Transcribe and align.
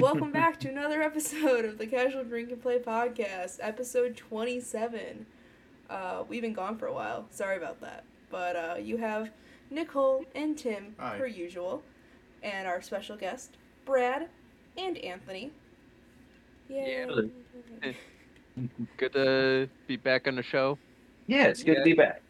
Welcome 0.00 0.30
back 0.32 0.60
to 0.60 0.68
another 0.68 1.02
episode 1.02 1.64
of 1.64 1.78
the 1.78 1.86
Casual 1.86 2.24
Drink 2.24 2.50
and 2.52 2.60
Play 2.62 2.78
podcast, 2.78 3.58
episode 3.60 4.16
27. 4.16 5.26
Uh, 5.90 6.24
we've 6.28 6.42
been 6.42 6.52
gone 6.52 6.76
for 6.78 6.86
a 6.86 6.92
while. 6.92 7.26
Sorry 7.30 7.56
about 7.56 7.80
that. 7.80 8.04
But 8.30 8.56
uh, 8.56 8.74
you 8.80 8.96
have 8.98 9.30
Nicole 9.70 10.24
and 10.34 10.56
Tim, 10.56 10.94
Hi. 10.98 11.18
per 11.18 11.26
usual, 11.26 11.82
and 12.42 12.66
our 12.68 12.80
special 12.82 13.16
guest, 13.16 13.56
Brad 13.84 14.28
and 14.76 14.98
Anthony. 14.98 15.50
Yay. 16.68 17.06
Yeah. 17.82 17.92
Good 18.96 19.12
to 19.14 19.68
be 19.86 19.96
back 19.96 20.26
on 20.28 20.36
the 20.36 20.42
show. 20.42 20.78
Yeah, 21.26 21.44
it's 21.44 21.62
good 21.62 21.74
Yeah. 21.74 21.78
to 21.78 21.84
be 21.84 21.92
back. 21.92 22.22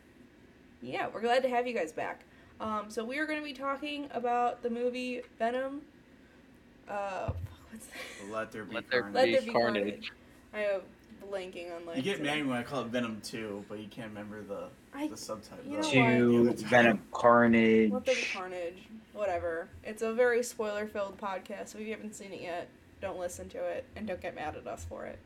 Yeah, 0.83 1.07
we're 1.13 1.23
glad 1.23 1.43
to 1.43 1.49
have 1.49 1.67
you 1.67 1.73
guys 1.75 1.93
back. 1.93 2.21
Um, 2.61 2.87
so 2.89 3.05
we 3.05 3.19
are 3.19 3.27
going 3.27 3.39
to 3.39 3.45
be 3.45 3.53
talking 3.55 4.09
about 4.13 4.63
the 4.63 4.69
movie 4.71 5.23
Venom. 5.39 5.81
Uh, 6.89 7.31
fuck, 7.31 7.35
what's 7.37 7.49
that? 7.49 7.58
Let 8.31 8.53
there 8.53 8.65
be 8.65 8.75
Let 8.75 8.91
there 8.91 9.03
carnage. 9.03 9.15
Let 9.15 9.33
there 9.33 9.43
be 9.43 9.51
carnage. 9.53 9.85
carnage. 9.85 10.13
I 10.55 10.61
am 10.75 10.81
blanking 11.31 11.75
on 11.75 11.87
like. 11.87 11.97
You 11.97 12.03
get 12.03 12.23
mad 12.23 12.47
when 12.47 12.57
I 12.57 12.63
call 12.63 12.83
it 12.83 12.89
Venom 12.89 13.21
2, 13.23 13.65
but 13.69 13.79
you 13.79 13.87
can't 13.89 14.09
remember 14.09 14.43
the, 14.43 14.69
I 14.95 15.09
the 15.09 15.17
subtitle. 15.17 15.65
you 15.65 15.73
know 15.73 15.83
the- 15.83 15.89
what? 15.89 15.91
To 15.93 16.45
the 16.45 16.51
other 16.51 16.69
Venom 16.69 17.01
Carnage. 17.13 17.93
Let 17.93 18.05
there 18.07 18.15
be 18.15 18.27
carnage. 18.33 18.79
Whatever. 19.13 19.69
It's 19.85 20.03
a 20.03 20.13
very 20.13 20.43
spoiler-filled 20.43 21.19
podcast. 21.19 21.69
So 21.69 21.79
if 21.79 21.87
you 21.87 21.93
haven't 21.93 22.15
seen 22.15 22.33
it 22.33 22.41
yet, 22.41 22.69
don't 23.01 23.19
listen 23.19 23.49
to 23.51 23.59
it 23.59 23.85
and 23.97 24.07
don't 24.07 24.21
get 24.21 24.35
mad 24.35 24.57
at 24.57 24.67
us 24.67 24.85
for 24.89 25.07
it. 25.07 25.19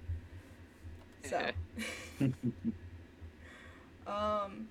So. 1.25 1.51
um. 4.07 4.69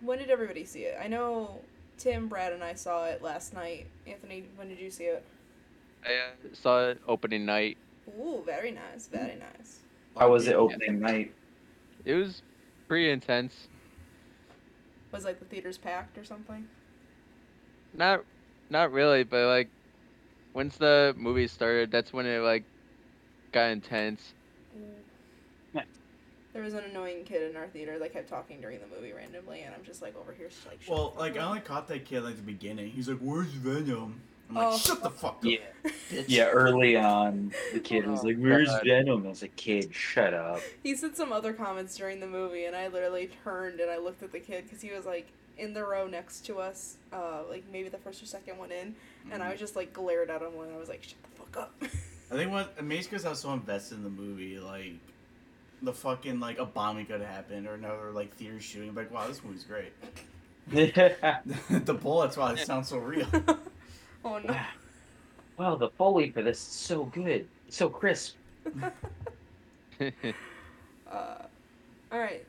When 0.00 0.18
did 0.18 0.28
everybody 0.30 0.64
see 0.66 0.80
it? 0.80 0.98
I 1.02 1.08
know 1.08 1.60
Tim, 1.96 2.28
Brad, 2.28 2.52
and 2.52 2.62
I 2.62 2.74
saw 2.74 3.06
it 3.06 3.22
last 3.22 3.54
night. 3.54 3.86
Anthony, 4.06 4.44
when 4.56 4.68
did 4.68 4.78
you 4.78 4.90
see 4.90 5.04
it? 5.04 5.24
I 6.04 6.08
uh, 6.08 6.54
saw 6.54 6.88
it 6.88 7.00
opening 7.08 7.46
night. 7.46 7.76
Ooh, 8.18 8.42
very 8.44 8.70
nice, 8.70 9.06
very 9.06 9.36
nice. 9.36 9.80
How 10.16 10.30
was 10.30 10.46
it 10.46 10.54
opening 10.54 11.00
night? 11.00 11.32
It 12.04 12.14
was 12.14 12.42
pretty 12.88 13.10
intense. 13.10 13.68
Was 15.12 15.24
like 15.24 15.38
the 15.38 15.44
theaters 15.44 15.78
packed 15.78 16.18
or 16.18 16.24
something? 16.24 16.66
Not, 17.94 18.24
not 18.70 18.92
really, 18.92 19.24
but 19.24 19.46
like, 19.46 19.68
once 20.52 20.76
the 20.76 21.14
movie 21.16 21.46
started, 21.46 21.90
that's 21.90 22.12
when 22.12 22.26
it 22.26 22.40
like 22.40 22.64
got 23.52 23.70
intense. 23.70 24.34
Ooh. 24.76 25.80
There 26.54 26.62
was 26.62 26.74
an 26.74 26.84
annoying 26.84 27.24
kid 27.24 27.50
in 27.50 27.56
our 27.56 27.66
theater 27.66 27.98
that 27.98 28.12
kept 28.12 28.28
talking 28.28 28.60
during 28.60 28.78
the 28.78 28.86
movie 28.86 29.12
randomly, 29.12 29.62
and 29.62 29.74
I'm 29.74 29.82
just 29.82 30.00
like 30.00 30.16
over 30.16 30.32
here, 30.32 30.48
just 30.48 30.64
like. 30.64 30.78
Well, 30.88 31.10
the 31.10 31.18
like, 31.18 31.36
I 31.36 31.40
only 31.40 31.60
caught 31.60 31.88
that 31.88 32.04
kid 32.04 32.22
like 32.22 32.36
the 32.36 32.42
beginning. 32.42 32.90
He's 32.90 33.08
like, 33.08 33.18
where's 33.18 33.48
Venom? 33.48 34.20
I'm 34.48 34.56
like, 34.56 34.66
Oh. 34.66 34.78
shut 34.78 35.02
the 35.02 35.10
fuck 35.10 35.36
up. 35.36 35.44
Yeah. 35.44 35.58
bitch. 36.10 36.24
Yeah, 36.28 36.48
early 36.50 36.96
on, 36.96 37.52
the 37.72 37.80
kid 37.80 38.06
was 38.06 38.20
Oh, 38.20 38.26
like, 38.28 38.36
"Where's 38.38 38.68
God. 38.68 38.82
Venom?" 38.84 39.26
I 39.26 39.30
was 39.30 39.42
like, 39.42 39.56
"Kid, 39.56 39.94
shut 39.94 40.34
up." 40.34 40.60
He 40.82 40.94
said 40.96 41.16
some 41.16 41.32
other 41.32 41.52
comments 41.52 41.96
during 41.96 42.20
the 42.20 42.26
movie, 42.26 42.64
and 42.66 42.76
I 42.76 42.88
literally 42.88 43.30
turned 43.42 43.80
and 43.80 43.90
I 43.90 43.96
looked 43.98 44.22
at 44.22 44.32
the 44.32 44.40
kid 44.40 44.64
because 44.64 44.80
he 44.82 44.90
was 44.92 45.06
like 45.06 45.28
in 45.56 45.72
the 45.72 45.84
row 45.84 46.06
next 46.06 46.44
to 46.46 46.58
us, 46.58 46.96
uh, 47.12 47.42
like 47.48 47.64
maybe 47.72 47.88
the 47.88 47.98
first 47.98 48.22
or 48.22 48.26
second 48.26 48.58
one 48.58 48.70
in, 48.72 48.94
and 49.30 49.42
I 49.42 49.50
was 49.50 49.58
just 49.60 49.76
like 49.76 49.92
glared 49.92 50.30
at 50.30 50.42
him 50.42 50.52
and 50.60 50.74
I 50.74 50.78
was 50.78 50.88
like, 50.88 51.02
"Shut 51.02 51.16
the 51.22 51.28
fuck 51.42 51.56
up." 51.56 51.74
I 52.30 52.36
think 52.36 52.50
what 52.50 52.74
amazed 52.78 53.10
because 53.10 53.24
I 53.24 53.30
was 53.30 53.40
so 53.40 53.52
invested 53.52 53.96
in 53.98 54.04
the 54.04 54.10
movie, 54.10 54.58
like 54.58 54.92
the 55.82 55.92
fucking 55.92 56.40
like 56.40 56.58
a 56.58 56.64
bombing 56.64 57.06
could 57.06 57.20
have 57.20 57.28
happened 57.30 57.66
or 57.66 57.74
another 57.74 58.10
like 58.12 58.34
theater 58.34 58.60
shooting. 58.60 58.88
I'm 58.90 58.94
like, 58.94 59.12
wow, 59.12 59.26
this 59.28 59.42
movie's 59.44 59.64
great. 59.64 59.92
the 60.70 61.94
bullets, 62.00 62.36
wow, 62.36 62.52
it 62.52 62.58
sounds 62.60 62.88
so 62.88 62.98
real. 62.98 63.26
oh 64.24 64.38
no. 64.38 64.56
wow, 65.58 65.76
the 65.76 65.88
foley 65.90 66.30
for 66.30 66.42
this 66.42 66.58
is 66.58 66.62
so 66.64 67.04
good, 67.06 67.46
so 67.68 67.88
crisp. 67.88 68.36
Uh, 71.10 71.44
all 72.10 72.18
right. 72.18 72.44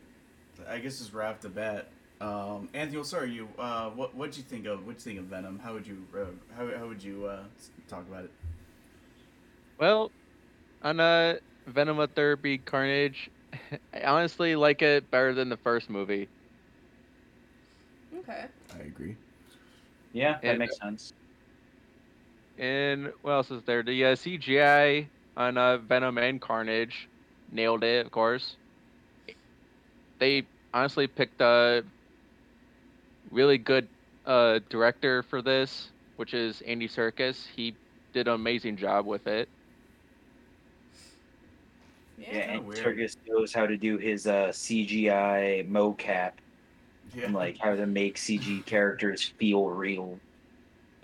I 0.67 0.79
guess 0.79 0.97
just 0.97 1.13
right 1.13 1.29
off 1.29 1.41
the 1.41 1.49
bat. 1.49 1.87
Um, 2.21 2.69
Anthony, 2.73 2.97
well, 2.97 3.03
sorry, 3.03 3.29
you. 3.31 3.47
Uh, 3.59 3.89
what 3.89 4.15
what'd 4.15 4.35
you 4.37 4.41
think 4.43 4.65
of? 4.65 4.85
What'd 4.87 5.01
you 5.05 5.11
think 5.11 5.19
of 5.19 5.25
Venom? 5.25 5.59
How 5.59 5.73
would 5.73 5.85
you 5.85 6.03
uh, 6.15 6.25
how, 6.57 6.77
how 6.77 6.87
would 6.87 7.03
you 7.03 7.25
uh, 7.25 7.43
talk 7.87 8.07
about 8.07 8.23
it? 8.23 8.31
well, 9.77 10.09
on 10.81 10.99
uh, 10.99 11.35
Venom 11.67 11.97
Let 11.97 12.15
There 12.15 12.35
Be 12.37 12.57
Carnage, 12.57 13.29
I 13.93 14.01
honestly 14.03 14.55
like 14.55 14.81
it 14.81 15.11
better 15.11 15.33
than 15.33 15.49
the 15.49 15.57
first 15.57 15.89
movie. 15.89 16.27
Okay. 18.19 18.45
I 18.73 18.79
agree. 18.83 19.15
Yeah, 20.13 20.39
that 20.41 20.45
And- 20.45 20.59
makes 20.59 20.77
sense. 20.77 21.13
And 22.57 23.11
what 23.21 23.31
else 23.31 23.51
is 23.51 23.63
there? 23.63 23.83
The 23.83 24.05
uh, 24.05 24.15
CGI 24.15 25.11
on 25.35 25.57
uh, 25.57 25.77
Venom 25.79 26.17
and 26.17 26.41
Carnage 26.41 27.09
nailed 27.51 27.83
it, 27.83 28.05
of 28.05 28.11
course. 28.11 28.57
They 30.19 30.49
honestly 30.73 31.07
picked 31.07 31.41
a 31.41 31.83
really 33.29 33.57
good 33.57 33.89
uh, 34.25 34.59
director 34.69 35.23
for 35.23 35.41
this, 35.41 35.91
which 36.15 36.33
is 36.33 36.61
Andy 36.61 36.87
Serkis. 36.87 37.47
He 37.55 37.77
did 38.13 38.27
an 38.27 38.33
amazing 38.35 38.77
job 38.77 39.05
with 39.05 39.27
it. 39.27 39.49
Yeah. 42.17 42.27
Yeah, 42.31 42.53
and 42.53 42.65
weird. 42.65 42.79
Serkis 42.85 43.15
knows 43.27 43.53
how 43.53 43.67
to 43.67 43.77
do 43.77 43.97
his 43.97 44.25
uh, 44.27 44.51
CGI 44.51 45.67
mocap 45.69 46.33
Yeah. 47.13 47.25
and 47.25 47.33
like 47.33 47.57
how 47.59 47.75
to 47.75 47.85
make 47.85 48.17
CG 48.17 48.65
characters 48.65 49.23
feel 49.23 49.67
real. 49.69 50.21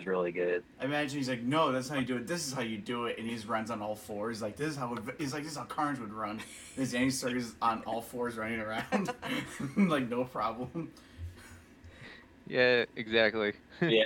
It's 0.02 0.08
really 0.08 0.32
good. 0.32 0.64
I 0.80 0.86
imagine 0.86 1.16
he's 1.16 1.28
like, 1.28 1.42
no, 1.42 1.70
that's 1.70 1.88
how 1.88 1.94
you 1.96 2.04
do 2.04 2.16
it. 2.16 2.26
This 2.26 2.48
is 2.48 2.52
how 2.52 2.62
you 2.62 2.76
do 2.76 3.04
it, 3.06 3.18
and 3.18 3.28
he 3.28 3.36
just 3.36 3.46
runs 3.46 3.70
on 3.70 3.80
all 3.80 3.94
fours. 3.94 4.42
Like 4.42 4.56
this 4.56 4.70
is 4.70 4.76
how 4.76 4.92
it, 4.94 5.00
he's 5.16 5.32
like, 5.32 5.44
this 5.44 5.52
is 5.52 5.58
how 5.58 5.62
Carnage 5.64 6.00
would 6.00 6.12
run. 6.12 6.40
This 6.76 6.92
Andy 6.92 7.10
Serkis 7.10 7.52
on 7.62 7.84
all 7.86 8.00
fours 8.00 8.36
running 8.36 8.58
around, 8.58 9.10
like 9.76 10.08
no 10.08 10.24
problem. 10.24 10.90
Yeah, 12.48 12.86
exactly. 12.96 13.52
Yeah. 13.80 14.02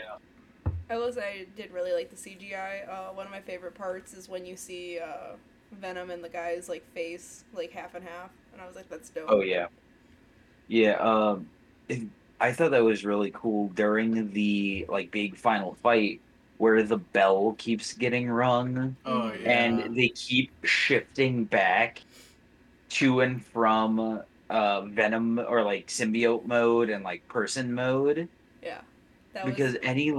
I 0.90 0.98
will 0.98 1.12
say 1.12 1.40
I 1.40 1.46
did 1.56 1.72
really 1.72 1.92
like 1.92 2.10
the 2.10 2.16
CGI. 2.16 2.86
Uh, 2.88 3.12
one 3.14 3.24
of 3.24 3.32
my 3.32 3.40
favorite 3.40 3.74
parts 3.74 4.12
is 4.12 4.28
when 4.28 4.44
you 4.44 4.56
see 4.56 4.98
uh, 4.98 5.36
Venom 5.72 6.10
and 6.10 6.22
the 6.22 6.28
guy's 6.28 6.68
like 6.68 6.84
face 6.92 7.44
like 7.54 7.72
half 7.72 7.94
and 7.94 8.04
half, 8.04 8.30
and 8.52 8.60
I 8.60 8.66
was 8.66 8.76
like, 8.76 8.90
"That's 8.90 9.08
dope." 9.08 9.24
Oh 9.28 9.40
yeah, 9.40 9.68
yeah. 10.68 10.96
Um, 10.96 11.48
it- 11.88 12.02
I 12.40 12.52
thought 12.52 12.70
that 12.72 12.84
was 12.84 13.04
really 13.04 13.30
cool 13.34 13.68
during 13.68 14.32
the 14.32 14.86
like 14.88 15.10
big 15.10 15.36
final 15.36 15.74
fight 15.82 16.20
where 16.58 16.82
the 16.82 16.96
bell 16.98 17.54
keeps 17.58 17.92
getting 17.92 18.30
rung 18.30 18.96
Oh 19.04 19.32
yeah. 19.32 19.50
and 19.50 19.96
they 19.96 20.08
keep 20.08 20.50
shifting 20.64 21.44
back 21.44 22.02
to 22.90 23.20
and 23.20 23.44
from 23.44 24.22
uh, 24.48 24.80
Venom 24.82 25.38
or 25.38 25.62
like 25.62 25.88
symbiote 25.88 26.46
mode 26.46 26.88
and 26.90 27.04
like 27.04 27.26
person 27.28 27.72
mode 27.74 28.28
Yeah. 28.62 28.80
That 29.34 29.44
because 29.44 29.72
was, 29.74 29.82
any 29.82 30.14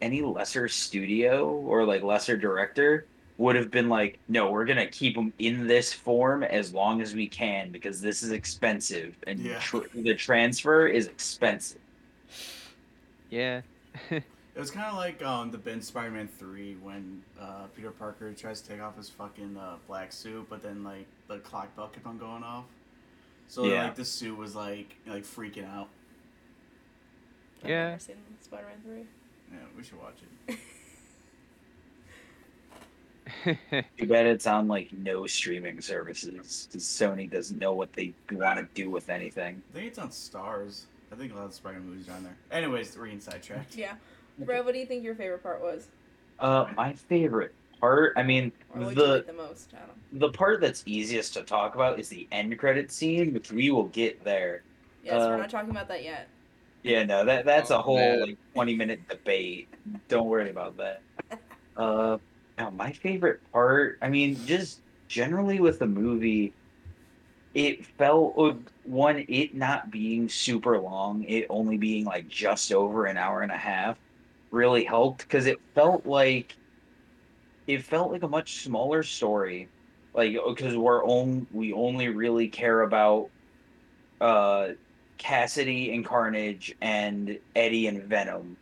any 0.00 0.22
lesser 0.22 0.68
studio 0.68 1.50
or 1.50 1.84
like 1.84 2.02
lesser 2.02 2.36
director 2.36 3.06
would 3.40 3.56
have 3.56 3.70
been 3.70 3.88
like 3.88 4.18
no 4.28 4.50
we're 4.50 4.66
gonna 4.66 4.86
keep 4.86 5.14
them 5.14 5.32
in 5.38 5.66
this 5.66 5.94
form 5.94 6.42
as 6.42 6.74
long 6.74 7.00
as 7.00 7.14
we 7.14 7.26
can 7.26 7.70
because 7.72 7.98
this 8.00 8.22
is 8.22 8.32
expensive 8.32 9.16
and 9.26 9.38
Yeah. 9.40 9.58
tr- 9.58 9.78
the 9.94 10.14
transfer 10.14 10.86
is 10.86 11.06
expensive 11.06 11.80
Yeah. 13.30 13.62
It 14.56 14.58
was 14.58 14.70
kind 14.72 14.88
of 14.88 14.96
like 14.96 15.22
um, 15.22 15.50
the 15.52 15.56
Ben 15.58 15.80
Spider-Man 15.80 16.28
three 16.28 16.76
when 16.82 17.22
uh, 17.40 17.66
Peter 17.74 17.92
Parker 17.92 18.30
tries 18.34 18.60
to 18.60 18.68
take 18.68 18.82
off 18.82 18.96
his 18.96 19.08
fucking 19.08 19.56
uh, 19.56 19.76
black 19.86 20.12
suit, 20.12 20.44
but 20.50 20.60
then 20.60 20.82
like 20.84 21.06
the 21.28 21.38
clock 21.38 21.74
bell 21.76 21.86
kept 21.86 22.04
on 22.04 22.18
going 22.18 22.42
off. 22.42 22.64
So 23.48 23.64
Yeah. 23.64 23.84
like 23.84 23.94
the 23.94 24.04
suit 24.04 24.36
was 24.36 24.54
like 24.56 24.96
like 25.06 25.22
freaking 25.22 25.66
out. 25.72 25.88
I've 27.62 27.70
Yeah. 27.70 27.88
never 27.90 28.00
seen 28.00 28.16
Spider-Man 28.40 28.80
three. 28.84 29.04
Yeah, 29.52 29.58
we 29.76 29.82
should 29.84 29.98
watch 29.98 30.18
it. 30.48 30.58
too 33.44 34.06
bad 34.06 34.26
it's 34.26 34.46
on 34.46 34.68
like 34.68 34.92
no 34.92 35.26
streaming 35.26 35.80
services 35.80 36.66
because 36.70 36.84
sony 36.84 37.30
doesn't 37.30 37.58
know 37.58 37.72
what 37.72 37.92
they 37.94 38.12
want 38.32 38.58
to 38.58 38.66
do 38.74 38.90
with 38.90 39.08
anything 39.10 39.62
I 39.72 39.74
think 39.74 39.86
it's 39.88 39.98
on 39.98 40.08
Starz. 40.10 40.84
I 41.12 41.16
think 41.16 41.32
a 41.32 41.36
lot 41.36 41.46
of 41.46 41.54
Spider-Man 41.54 41.88
movies 41.88 42.08
are 42.08 42.12
on 42.12 42.22
there. 42.22 42.36
Anyways, 42.52 42.96
we're 42.96 43.06
getting 43.06 43.20
sidetracked. 43.20 43.74
Yeah. 43.76 43.94
Brad, 44.38 44.64
what 44.64 44.74
do 44.74 44.78
you 44.80 44.86
think 44.86 45.02
your 45.02 45.14
favorite 45.16 45.42
part 45.42 45.60
was, 45.60 45.88
uh 46.38 46.66
my 46.76 46.92
favorite 46.92 47.54
part 47.80 48.12
i 48.16 48.22
mean 48.22 48.52
or 48.74 48.92
the 48.94 49.06
like 49.16 49.26
the 49.26 49.32
most? 49.32 49.72
I 49.74 49.86
don't. 49.86 50.20
the 50.20 50.30
part 50.30 50.60
that's 50.60 50.82
easiest 50.86 51.32
to 51.34 51.42
talk 51.42 51.74
about 51.74 51.98
is 51.98 52.08
the 52.10 52.28
end 52.30 52.58
credit 52.58 52.92
scene 52.92 53.32
which 53.34 53.50
we 53.52 53.70
will 53.70 53.88
get 53.88 54.22
there 54.24 54.62
Yes, 55.02 55.14
we're 55.14 55.34
Uh, 55.34 55.38
not 55.38 55.48
talking 55.50 55.70
about 55.70 55.88
that 55.88 56.04
yet. 56.04 56.28
Yeah, 56.82 57.04
no, 57.04 57.24
that 57.24 57.44
that's 57.46 57.70
a 57.70 57.78
Oh, 57.78 57.82
whole 57.82 57.96
man. 57.96 58.20
like 58.20 58.36
twenty 58.54 58.74
minute 58.76 59.00
debate. 59.08 59.68
Don't 60.08 60.26
worry 60.28 60.50
about 60.50 60.76
that. 60.76 61.00
Uh, 61.76 62.18
now 62.60 62.70
my 62.70 62.92
favorite 62.92 63.40
part, 63.52 63.98
I 64.02 64.08
mean, 64.08 64.36
just 64.46 64.80
generally 65.08 65.60
with 65.60 65.78
the 65.78 65.86
movie, 65.86 66.52
it 67.54 67.86
felt 67.86 68.36
one 68.84 69.24
it 69.28 69.54
not 69.54 69.90
being 69.90 70.28
super 70.28 70.78
long, 70.78 71.24
it 71.24 71.46
only 71.48 71.78
being 71.78 72.04
like 72.04 72.28
just 72.28 72.72
over 72.72 73.06
an 73.06 73.16
hour 73.16 73.40
and 73.40 73.50
a 73.50 73.56
half, 73.56 73.98
really 74.50 74.84
helped 74.84 75.22
because 75.22 75.46
it 75.46 75.58
felt 75.74 76.06
like 76.06 76.54
it 77.66 77.84
felt 77.84 78.12
like 78.12 78.22
a 78.22 78.28
much 78.28 78.62
smaller 78.62 79.02
story, 79.02 79.68
like 80.14 80.36
because 80.46 80.76
we're 80.76 81.04
on 81.04 81.46
we 81.50 81.72
only 81.72 82.08
really 82.08 82.48
care 82.48 82.82
about 82.82 83.30
uh 84.20 84.68
Cassidy 85.18 85.94
and 85.94 86.04
Carnage 86.04 86.74
and 86.80 87.38
Eddie 87.54 87.86
and 87.86 88.02
Venom. 88.04 88.56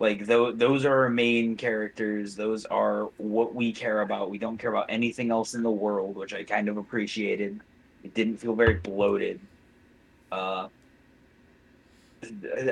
Like 0.00 0.26
those 0.26 0.56
those 0.56 0.84
are 0.84 1.04
our 1.04 1.10
main 1.10 1.56
characters. 1.56 2.36
Those 2.36 2.64
are 2.66 3.10
what 3.16 3.54
we 3.54 3.72
care 3.72 4.02
about. 4.02 4.30
We 4.30 4.38
don't 4.38 4.56
care 4.56 4.70
about 4.70 4.86
anything 4.88 5.30
else 5.30 5.54
in 5.54 5.62
the 5.62 5.70
world, 5.70 6.16
which 6.16 6.32
I 6.32 6.44
kind 6.44 6.68
of 6.68 6.76
appreciated. 6.76 7.60
It 8.04 8.14
didn't 8.14 8.36
feel 8.36 8.54
very 8.54 8.74
bloated. 8.74 9.40
Uh, 10.30 10.68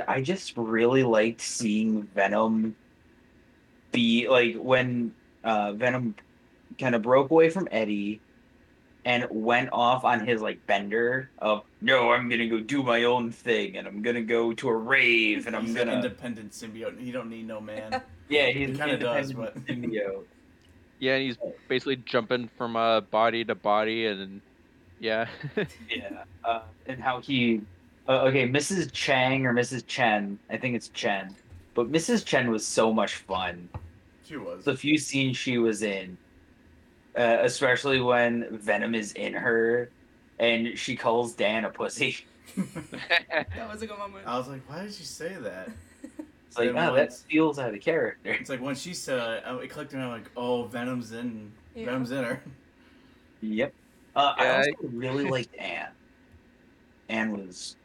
I 0.06 0.20
just 0.22 0.56
really 0.56 1.02
liked 1.02 1.40
seeing 1.40 2.04
Venom 2.14 2.76
be 3.90 4.28
like 4.28 4.56
when 4.56 5.12
uh, 5.42 5.72
Venom 5.72 6.14
kind 6.78 6.94
of 6.94 7.02
broke 7.02 7.30
away 7.30 7.50
from 7.50 7.66
Eddie 7.72 8.20
and 9.06 9.24
went 9.30 9.68
off 9.72 10.04
on 10.04 10.26
his 10.26 10.42
like 10.42 10.66
bender 10.66 11.30
of 11.38 11.62
no, 11.80 12.10
I'm 12.10 12.28
gonna 12.28 12.48
go 12.48 12.58
do 12.58 12.82
my 12.82 13.04
own 13.04 13.30
thing 13.30 13.76
and 13.78 13.86
I'm 13.86 14.02
gonna 14.02 14.20
go 14.20 14.52
to 14.52 14.68
a 14.68 14.76
rave 14.76 15.46
and 15.46 15.54
I'm 15.54 15.66
He's 15.66 15.76
gonna 15.76 15.92
independent 15.94 16.50
symbiote. 16.50 17.00
You 17.02 17.12
don't 17.12 17.30
need 17.30 17.46
no 17.46 17.60
man. 17.60 18.02
yeah 18.28 18.48
he's 18.48 18.70
He 18.70 18.76
kinda 18.76 18.98
does, 18.98 19.32
but- 19.32 19.54
symbiote. 19.66 20.24
Yeah, 20.98 21.14
and 21.14 21.22
he's 21.24 21.36
basically 21.68 21.96
jumping 21.96 22.48
from 22.58 22.74
uh, 22.74 23.02
body 23.02 23.44
to 23.44 23.54
body, 23.54 24.06
and 24.06 24.40
yeah, 24.98 25.28
Yeah, 25.90 26.24
uh, 26.42 26.62
and 26.86 27.00
how 27.02 27.20
he, 27.20 27.60
uh, 28.08 28.22
okay, 28.22 28.48
Mrs. 28.48 28.90
Chang 28.92 29.44
or 29.44 29.52
Mrs. 29.52 29.86
Chen, 29.86 30.38
I 30.48 30.56
think 30.56 30.74
it's 30.74 30.88
Chen, 30.88 31.36
but 31.74 31.92
Mrs. 31.92 32.24
Chen 32.24 32.50
was 32.50 32.66
so 32.66 32.94
much 32.94 33.16
fun. 33.16 33.68
she 34.24 34.38
was. 34.38 34.64
The 34.64 34.74
few 34.74 34.96
scenes 34.96 35.36
she 35.36 35.58
was 35.58 35.82
in, 35.82 36.16
uh, 37.16 37.38
especially 37.42 38.00
when 38.00 38.56
Venom 38.58 38.94
is 38.94 39.12
in 39.12 39.32
her, 39.32 39.90
and 40.38 40.78
she 40.78 40.96
calls 40.96 41.34
Dan 41.34 41.64
a 41.64 41.70
pussy. 41.70 42.24
That 42.56 43.68
was 43.70 43.82
a 43.82 43.86
good 43.86 43.98
moment. 43.98 44.26
I 44.26 44.36
was 44.38 44.48
like, 44.48 44.62
why 44.68 44.82
did 44.84 44.94
she 44.94 45.04
say 45.04 45.34
that? 45.40 45.68
It's 46.48 46.56
like, 46.58 46.72
Then 46.72 46.88
oh, 46.88 46.94
that 46.94 47.08
once- 47.08 47.24
feels 47.28 47.58
out 47.58 47.74
of 47.74 47.80
character. 47.80 48.30
It's 48.32 48.48
like 48.48 48.60
when 48.62 48.74
she 48.76 48.94
said 48.94 49.18
it, 49.18 49.64
it 49.64 49.68
clicked 49.68 49.92
and 49.92 50.02
I'm 50.02 50.10
like, 50.10 50.30
oh, 50.36 50.64
Venom's 50.64 51.12
in. 51.12 51.52
Yeah. 51.74 51.86
Venom's 51.86 52.12
in 52.12 52.24
her. 52.24 52.42
Yep. 53.42 53.74
Uh, 54.14 54.32
I 54.38 54.44
Yeah, 54.44 54.56
also 54.58 54.70
really 54.96 55.24
liked 55.28 55.54
Anne. 55.56 55.88
Anne 57.10 57.32
was. 57.36 57.76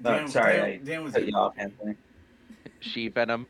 Dan, 0.00 0.28
sorry, 0.28 0.52
Dan, 0.54 0.64
I 0.64 0.76
Dan 0.76 1.04
was 1.04 1.12
cut 1.14 1.26
you 1.26 1.34
off, 1.34 1.54
Anthony. 1.56 1.96
she 2.80 3.08
Venom. 3.08 3.46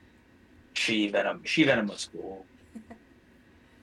She 0.74 1.08
Venom. 1.08 1.42
She 1.44 1.64
Venom 1.64 1.88
was 1.88 2.08
cool. 2.12 2.46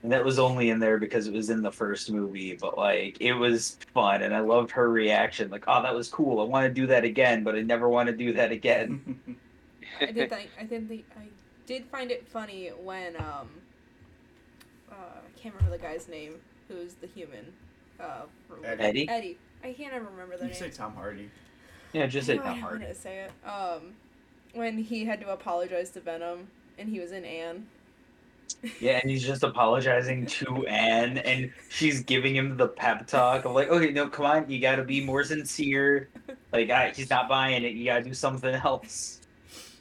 And 0.08 0.12
that 0.14 0.24
was 0.24 0.38
only 0.38 0.70
in 0.70 0.78
there 0.78 0.96
because 0.96 1.26
it 1.26 1.34
was 1.34 1.50
in 1.50 1.60
the 1.60 1.70
first 1.70 2.10
movie, 2.10 2.56
but 2.58 2.78
like 2.78 3.18
it 3.20 3.34
was 3.34 3.76
fun 3.92 4.22
and 4.22 4.34
I 4.34 4.40
loved 4.40 4.70
her 4.70 4.88
reaction. 4.90 5.50
Like, 5.50 5.64
oh 5.68 5.82
that 5.82 5.94
was 5.94 6.08
cool. 6.08 6.40
I 6.40 6.44
want 6.44 6.64
to 6.66 6.72
do 6.72 6.86
that 6.86 7.04
again, 7.04 7.44
but 7.44 7.54
I 7.54 7.60
never 7.60 7.90
want 7.90 8.06
to 8.06 8.16
do 8.16 8.32
that 8.32 8.50
again. 8.50 9.20
I 10.00 10.06
did 10.06 10.30
think 10.30 10.48
I 10.58 10.64
did 10.64 10.88
think 10.88 11.04
I 11.14 11.24
did 11.66 11.84
find 11.88 12.10
it 12.10 12.26
funny 12.26 12.68
when 12.82 13.16
um 13.16 13.50
uh, 14.90 14.94
I 14.94 15.38
can't 15.38 15.54
remember 15.54 15.76
the 15.76 15.82
guy's 15.82 16.08
name 16.08 16.36
who's 16.68 16.94
the 16.94 17.06
human 17.08 17.44
uh 18.00 18.22
Eddie. 18.64 18.82
Eddie? 18.82 19.08
Eddie 19.10 19.38
I 19.62 19.74
can't 19.74 19.92
ever 19.92 20.06
remember 20.06 20.36
you 20.36 20.40
name 20.40 20.50
can 20.52 20.58
say. 20.58 20.70
Tom 20.70 20.94
Hardy. 20.94 21.28
Yeah, 21.92 22.06
just 22.06 22.28
say 22.28 22.36
No, 22.36 22.40
I 22.40 22.44
Tom 22.46 22.54
don't 22.54 22.62
Hardy. 22.62 22.84
want 22.86 22.94
to 22.96 22.98
say 23.02 23.26
it. 23.26 23.46
Um, 23.46 23.92
when 24.54 24.78
he 24.78 25.04
had 25.04 25.20
to 25.20 25.28
apologize 25.34 25.90
to 25.90 26.00
Venom 26.00 26.48
and 26.78 26.88
he 26.88 26.98
was 26.98 27.12
in 27.12 27.26
Anne. 27.26 27.66
Yeah, 28.80 28.98
and 29.02 29.10
he's 29.10 29.24
just 29.24 29.42
apologizing 29.44 30.26
to 30.26 30.66
Anne 30.66 31.18
and 31.18 31.52
she's 31.68 32.00
giving 32.00 32.34
him 32.34 32.56
the 32.56 32.68
pep 32.68 33.06
talk 33.06 33.44
of 33.44 33.52
like, 33.52 33.68
okay, 33.68 33.90
no, 33.90 34.08
come 34.08 34.26
on, 34.26 34.50
you 34.50 34.60
gotta 34.60 34.82
be 34.82 35.04
more 35.04 35.22
sincere. 35.22 36.08
Like, 36.52 36.70
I, 36.70 36.90
he's 36.90 37.10
not 37.10 37.28
buying 37.28 37.62
it. 37.64 37.74
You 37.74 37.84
gotta 37.84 38.02
do 38.04 38.14
something 38.14 38.54
else. 38.54 39.20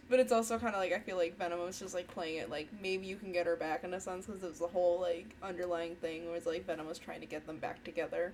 But 0.10 0.20
it's 0.20 0.32
also 0.32 0.58
kind 0.58 0.74
of 0.76 0.80
like 0.80 0.94
I 0.94 1.00
feel 1.00 1.18
like 1.18 1.38
Venom 1.38 1.60
was 1.60 1.80
just 1.80 1.94
like 1.94 2.08
playing 2.08 2.38
it 2.38 2.50
like 2.50 2.68
maybe 2.82 3.06
you 3.08 3.18
can 3.18 3.32
get 3.34 3.46
her 3.46 3.56
back 3.58 3.84
in 3.84 3.94
a 3.94 4.00
sense 4.00 4.26
because 4.26 4.42
it 4.44 4.48
was 4.50 4.60
the 4.60 4.68
whole 4.68 5.02
like 5.02 5.26
underlying 5.44 5.96
thing 5.96 6.32
was 6.32 6.46
like 6.46 6.66
Venom 6.66 6.88
was 6.88 6.98
trying 6.98 7.20
to 7.20 7.26
get 7.26 7.46
them 7.46 7.58
back 7.58 7.84
together. 7.84 8.32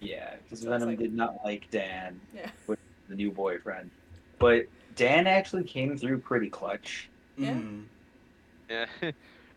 Yeah, 0.00 0.34
because 0.44 0.60
So 0.60 0.68
Venom 0.70 0.88
like- 0.90 0.98
did 0.98 1.14
not 1.14 1.36
like 1.44 1.70
Dan, 1.70 2.20
Yeah. 2.34 2.50
the 2.66 3.14
new 3.14 3.30
boyfriend. 3.30 3.90
But 4.38 4.66
Dan 4.96 5.26
actually 5.26 5.64
came 5.64 5.96
through 5.96 6.18
pretty 6.18 6.50
clutch. 6.50 7.08
Yeah. 7.38 7.52
Mm. 7.52 7.84
Yeah. 8.68 8.86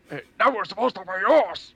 that 0.09 0.53
was 0.53 0.69
supposed 0.69 0.95
to 0.95 1.01
be 1.01 1.11
yours. 1.27 1.73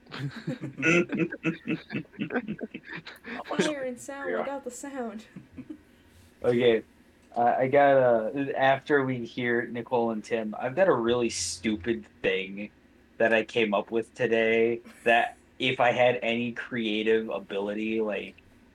Fire 3.46 3.82
and 3.82 3.98
sound 4.00 4.30
Yeah. 4.30 4.38
without 4.40 4.64
the 4.64 4.70
sound. 4.70 5.24
Okay, 6.44 6.82
uh, 7.36 7.54
I 7.56 7.68
got 7.68 7.96
a. 7.98 8.52
After 8.58 9.04
we 9.04 9.18
hear 9.24 9.64
Nicole 9.70 10.10
and 10.10 10.24
Tim, 10.24 10.56
I've 10.60 10.74
got 10.74 10.88
a 10.88 10.92
really 10.92 11.30
stupid 11.30 12.04
thing 12.20 12.68
that 13.18 13.32
I 13.32 13.44
came 13.44 13.74
up 13.74 13.92
with 13.92 14.12
today. 14.16 14.80
That 15.04 15.36
if 15.60 15.78
I 15.78 15.92
had 15.92 16.18
any 16.20 16.50
creative 16.50 17.28
ability, 17.28 18.00
like 18.00 18.34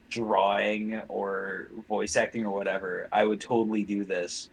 drawing 0.10 1.02
or 1.10 1.68
voice 1.90 2.16
acting 2.16 2.46
or 2.46 2.52
whatever, 2.56 3.10
I 3.12 3.26
would 3.26 3.42
totally 3.42 3.84
do 3.84 4.06
this. 4.06 4.50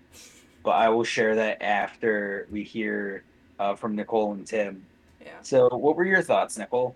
But 0.64 0.72
I 0.72 0.88
will 0.88 1.04
share 1.04 1.36
that 1.36 1.62
after 1.62 2.48
we 2.50 2.64
hear 2.64 3.22
uh, 3.60 3.76
from 3.76 3.94
Nicole 3.94 4.32
and 4.32 4.44
Tim. 4.44 4.84
Yeah. 5.24 5.32
So, 5.42 5.68
what 5.68 5.96
were 5.96 6.04
your 6.04 6.22
thoughts, 6.22 6.58
Nicole? 6.58 6.94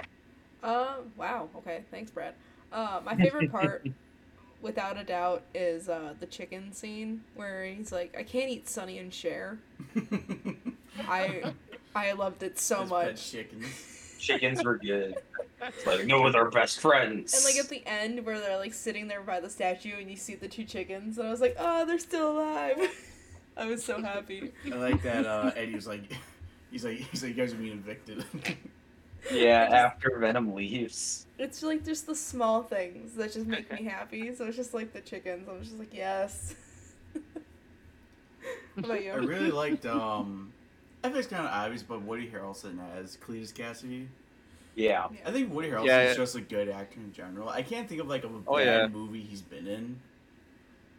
Uh, 0.63 0.97
wow. 1.17 1.49
Okay, 1.57 1.83
thanks, 1.91 2.11
Brad. 2.11 2.35
Uh, 2.73 3.01
my 3.05 3.17
favorite 3.17 3.51
part, 3.51 3.87
without 4.63 4.99
a 4.99 5.05
doubt, 5.05 5.43
is 5.55 5.89
uh, 5.89 6.15
the 6.21 6.27
chicken 6.27 6.73
scene 6.73 7.23
where 7.35 7.65
he's 7.65 7.91
like, 7.91 8.15
"I 8.19 8.23
can't 8.23 8.51
eat 8.51 8.69
Sonny 8.69 8.99
and 8.99 9.13
Cher." 9.13 9.59
I 11.09 11.55
I 11.95 12.13
loved 12.13 12.43
it 12.43 12.59
so 12.59 12.83
His 12.83 12.91
much. 12.91 13.31
chickens. 13.31 13.95
Chickens 14.19 14.65
were 14.65 14.77
good. 14.77 15.15
It's 15.63 15.87
like, 15.87 16.05
no, 16.05 16.21
with 16.23 16.35
our 16.35 16.51
best 16.51 16.81
friends. 16.81 17.33
And 17.35 17.45
like 17.45 17.57
at 17.57 17.69
the 17.71 17.87
end 17.89 18.27
where 18.27 18.41
they're 18.41 18.59
like 18.59 18.75
sitting 18.75 19.07
there 19.07 19.21
by 19.23 19.39
the 19.39 19.49
statue 19.49 19.95
and 19.97 20.11
you 20.11 20.17
see 20.17 20.35
the 20.35 20.49
two 20.49 20.65
chickens, 20.65 21.19
and 21.19 21.29
I 21.29 21.31
was 21.31 21.41
like, 21.41 21.55
"Oh, 21.59 21.87
they're 21.87 22.01
still 22.01 22.33
alive." 22.33 22.79
I 23.57 23.67
was 23.67 23.85
so 23.85 24.03
happy. 24.03 24.53
I 24.67 24.75
like 24.75 25.03
that 25.03 25.25
uh, 25.25 25.53
Eddie 25.57 25.75
was 25.75 25.87
like, 25.87 26.13
he's 26.71 26.85
like, 26.85 26.99
he's 26.99 27.23
like, 27.23 27.37
you 27.37 27.43
guys 27.43 27.53
are 27.53 27.57
being 27.57 27.73
evicted. 27.73 28.25
yeah, 29.33 29.65
just- 29.65 29.75
after 29.75 30.19
Venom 30.19 30.55
leaves. 30.55 31.27
It's 31.39 31.63
like 31.63 31.85
just 31.85 32.07
the 32.07 32.15
small 32.15 32.63
things 32.63 33.15
that 33.15 33.33
just 33.33 33.47
make 33.47 33.71
me 33.73 33.85
happy. 33.85 34.35
So 34.35 34.47
it's 34.47 34.57
just 34.57 34.75
like 34.75 34.93
the 34.93 35.01
chickens. 35.01 35.49
I 35.49 35.53
was 35.53 35.69
just 35.69 35.79
like, 35.79 35.95
yes. 35.95 36.55
What 38.75 38.85
about 38.85 39.05
you? 39.05 39.13
I 39.13 39.17
really 39.17 39.51
liked. 39.51 39.87
um 39.87 40.53
I 41.03 41.09
think 41.09 41.19
it's 41.21 41.29
kind 41.29 41.45
of 41.45 41.51
obvious, 41.53 41.83
but 41.83 42.03
Woody 42.03 42.29
Harrelson 42.29 42.79
as 42.97 43.17
Cletus 43.17 43.55
Cassidy. 43.55 44.09
Yeah. 44.75 45.09
I 45.25 45.31
think 45.31 45.53
Woody 45.53 45.71
Harrelson 45.71 45.87
Yeah, 45.87 46.03
is 46.11 46.17
just 46.17 46.35
a 46.37 46.41
good 46.41 46.69
actor 46.69 46.99
in 47.01 47.13
general. 47.13 47.49
I 47.49 47.63
can't 47.63 47.89
think 47.89 48.01
of 48.01 48.09
like 48.09 48.25
a 48.25 48.29
bad 48.29 48.43
Oh, 48.47 48.59
yeah. 48.59 48.87
movie 48.89 49.21
he's 49.21 49.43
been 49.43 49.67
in, 49.67 50.01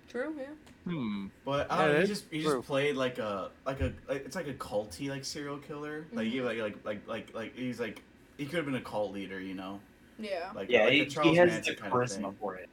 True, 0.09 0.35
yeah. 0.37 0.55
Hmm. 0.85 1.27
but 1.45 1.71
Yeah, 1.71 1.77
I 1.79 1.85
don't 1.85 1.95
know, 1.95 1.99
he 1.99 2.05
just 2.05 2.25
he 2.31 2.41
true. 2.41 2.43
just 2.43 2.65
played 2.67 2.95
like 2.95 3.19
a 3.19 3.51
like 3.65 3.81
a 3.81 3.93
like, 4.07 4.25
it's 4.25 4.35
like 4.35 4.47
a 4.47 4.53
culty 4.55 5.09
like 5.09 5.25
serial 5.25 5.59
killer. 5.59 6.07
Like 6.13 6.27
he 6.27 6.41
like 6.41 6.57
like 6.59 6.85
like 6.85 7.07
like 7.07 7.33
like 7.33 7.55
he's 7.55 7.79
like 7.79 8.03
he 8.37 8.45
could 8.47 8.57
have 8.57 8.65
been 8.65 8.75
a 8.75 8.81
cult 8.81 9.13
leader, 9.13 9.39
you 9.39 9.55
know. 9.55 9.81
Yeah. 10.17 10.51
Like 10.53 10.69
Yeah, 10.69 10.85
like 10.85 10.93
he, 10.93 11.01
a 11.01 11.05
Charles 11.05 11.31
he 11.31 11.35
has 11.37 11.47
Manson 11.47 11.75
the 11.75 11.75
kind 11.75 11.93
of 11.95 11.99
charisma 11.99 12.35
for 12.39 12.55
it. 12.55 12.69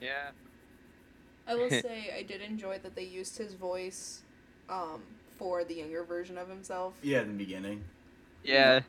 Yeah. 0.00 0.32
I 1.46 1.54
will 1.54 1.70
say 1.70 2.12
I 2.16 2.22
did 2.22 2.40
enjoy 2.40 2.78
that 2.80 2.94
they 2.94 3.04
used 3.04 3.38
his 3.38 3.54
voice 3.54 4.22
um, 4.68 5.02
for 5.36 5.64
the 5.64 5.74
younger 5.74 6.04
version 6.04 6.38
of 6.38 6.48
himself. 6.48 6.94
Yeah, 7.02 7.22
in 7.22 7.28
the 7.28 7.34
beginning. 7.34 7.84
Yeah. 8.42 8.80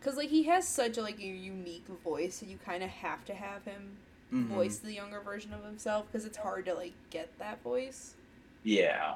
Cause 0.00 0.16
like 0.16 0.28
he 0.30 0.44
has 0.44 0.68
such 0.68 0.98
a 0.98 1.02
like 1.02 1.18
a 1.18 1.22
unique 1.26 1.88
voice, 1.88 2.36
so 2.40 2.46
you 2.46 2.58
kind 2.58 2.82
of 2.82 2.90
have 2.90 3.24
to 3.26 3.34
have 3.34 3.64
him 3.64 3.98
Mhm. 4.34 4.48
voice 4.48 4.78
the 4.78 4.92
younger 4.92 5.20
version 5.20 5.52
of 5.52 5.64
himself 5.64 6.06
because 6.10 6.26
it's 6.26 6.36
hard 6.36 6.64
to 6.66 6.74
like 6.74 6.92
get 7.10 7.38
that 7.38 7.62
voice. 7.62 8.14
Yeah. 8.62 9.14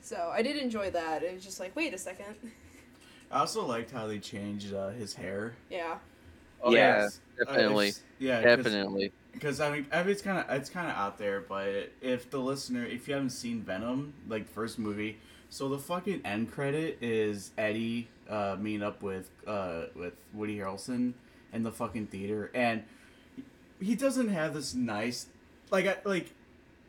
So 0.00 0.30
I 0.32 0.42
did 0.42 0.56
enjoy 0.56 0.90
that. 0.90 1.22
It 1.22 1.32
was 1.34 1.44
just 1.44 1.60
like, 1.60 1.74
wait 1.76 1.94
a 1.94 1.98
second. 1.98 2.36
I 3.30 3.38
also 3.40 3.64
liked 3.64 3.90
how 3.92 4.06
they 4.06 4.18
changed 4.18 4.74
uh, 4.74 4.88
his 4.90 5.14
hair. 5.14 5.54
yeah. 5.70 5.98
Oh, 6.64 6.70
Yeah, 6.72 6.78
yeah. 7.38 7.42
Uh, 7.42 7.44
Definitely. 7.44 7.88
it's- 7.88 8.02
yeah, 8.20 8.42
'cause- 8.42 8.56
Definitely. 8.64 9.12
Because 9.32 9.60
I 9.60 9.70
mean, 9.72 9.86
I 9.90 10.02
mean, 10.02 10.10
it's 10.12 10.20
kind 10.22 10.38
of 10.38 10.54
it's 10.56 10.68
kind 10.68 10.88
of 10.90 10.94
out 10.96 11.16
there, 11.18 11.40
but 11.40 11.90
if 12.02 12.28
the 12.30 12.38
listener, 12.38 12.84
if 12.84 13.08
you 13.08 13.14
haven't 13.14 13.30
seen 13.30 13.62
Venom, 13.62 14.12
like 14.28 14.46
the 14.46 14.52
first 14.52 14.78
movie, 14.78 15.18
so 15.48 15.68
the 15.70 15.78
fucking 15.78 16.20
end 16.24 16.52
credit 16.52 16.98
is 17.00 17.50
Eddie 17.56 18.08
uh, 18.28 18.56
meeting 18.60 18.82
up 18.82 19.02
with 19.02 19.30
uh, 19.46 19.84
with 19.96 20.12
Woody 20.34 20.58
Harrelson 20.58 21.14
in 21.52 21.62
the 21.62 21.72
fucking 21.72 22.08
theater, 22.08 22.50
and 22.54 22.84
he 23.82 23.94
doesn't 23.94 24.28
have 24.28 24.54
this 24.54 24.74
nice, 24.74 25.26
like 25.70 25.86
I, 25.86 25.96
like 26.04 26.30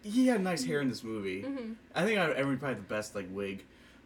he 0.04 0.28
had 0.28 0.42
nice 0.44 0.64
hair 0.66 0.82
in 0.82 0.90
this 0.90 1.04
movie. 1.04 1.42
hmm 1.42 1.74
I 1.96 2.04
think 2.06 2.20
I 2.20 2.30
everyone 2.32 2.58
probably 2.58 2.76
had 2.76 2.84
the 2.84 2.94
best 2.94 3.16
like 3.16 3.28
wig, 3.32 3.64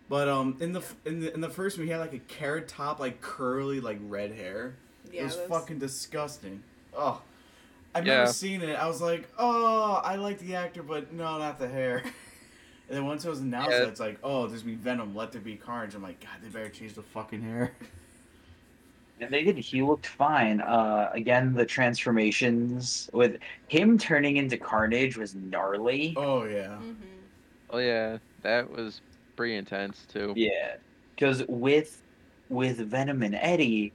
but 0.10 0.28
um 0.30 0.58
in 0.60 0.74
the 0.74 0.84
in 1.06 1.20
the 1.20 1.34
in 1.34 1.42
the 1.42 1.50
first 1.50 1.78
movie 1.78 1.88
he 1.88 1.92
had 1.92 2.00
like 2.00 2.14
a 2.14 2.20
carrot 2.20 2.68
top 2.68 3.00
like 3.00 3.22
curly 3.22 3.80
like 3.82 4.00
red 4.08 4.32
hair. 4.32 4.76
Yeah, 5.12 5.22
it 5.22 5.24
was 5.26 5.36
that's- 5.36 5.50
fucking 5.50 5.80
disgusting. 5.80 6.64
Oh, 6.96 7.22
I've 7.96 8.06
Yeah. 8.06 8.18
never 8.20 8.34
seen 8.34 8.62
it. 8.62 8.74
I 8.76 8.88
was 8.88 9.02
like, 9.02 9.28
oh, 9.38 10.02
I 10.04 10.16
like 10.18 10.40
the 10.40 10.56
actor, 10.56 10.84
but 10.84 11.14
no, 11.14 11.38
not 11.38 11.60
the 11.60 11.68
hair. 11.68 12.04
And 12.90 12.96
then 12.96 13.06
once 13.06 13.26
it 13.26 13.30
was 13.30 13.42
announced, 13.42 13.72
Yeah. 13.72 13.80
that 13.80 13.90
it's 13.90 14.00
like, 14.00 14.18
oh, 14.24 14.48
there's 14.48 14.64
be 14.64 14.76
Venom, 14.76 15.14
let 15.14 15.34
there 15.34 15.42
be 15.42 15.58
Carnage. 15.58 15.94
I'm 15.94 16.02
like, 16.02 16.22
God, 16.22 16.30
they 16.42 16.48
better 16.48 16.70
change 16.70 16.94
the 16.94 17.02
fucking 17.02 17.42
hair. 17.42 17.74
And 19.20 19.32
they 19.32 19.44
did. 19.44 19.58
He 19.58 19.82
looked 19.82 20.06
fine. 20.08 20.62
Uh, 20.62 21.10
again, 21.14 21.54
the 21.54 21.66
transformations 21.66 23.10
with 23.14 23.38
him 23.68 23.98
turning 23.98 24.38
into 24.38 24.58
Carnage 24.58 25.18
was 25.18 25.34
gnarly. 25.36 26.14
Oh 26.18 26.44
yeah. 26.46 26.78
Mhm. 26.82 26.96
Oh 27.70 27.80
yeah, 27.80 28.18
that 28.44 28.70
was 28.70 29.02
pretty 29.36 29.56
intense 29.56 30.06
too. 30.12 30.34
Yeah, 30.36 30.76
because 31.16 31.44
with 31.48 32.02
with 32.50 32.78
Venom 32.78 33.24
and 33.24 33.36
Eddie, 33.36 33.92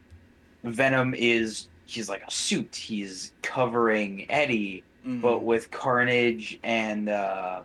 Venom 0.64 1.14
is 1.14 1.68
he's 1.86 2.08
like 2.08 2.22
a 2.26 2.30
suit. 2.30 2.74
He's 2.74 3.32
covering 3.42 4.26
Eddie, 4.30 4.82
Mhm. 5.06 5.20
but 5.22 5.42
with 5.44 5.70
Carnage 5.70 6.58
and 6.64 7.08
uh, 7.08 7.62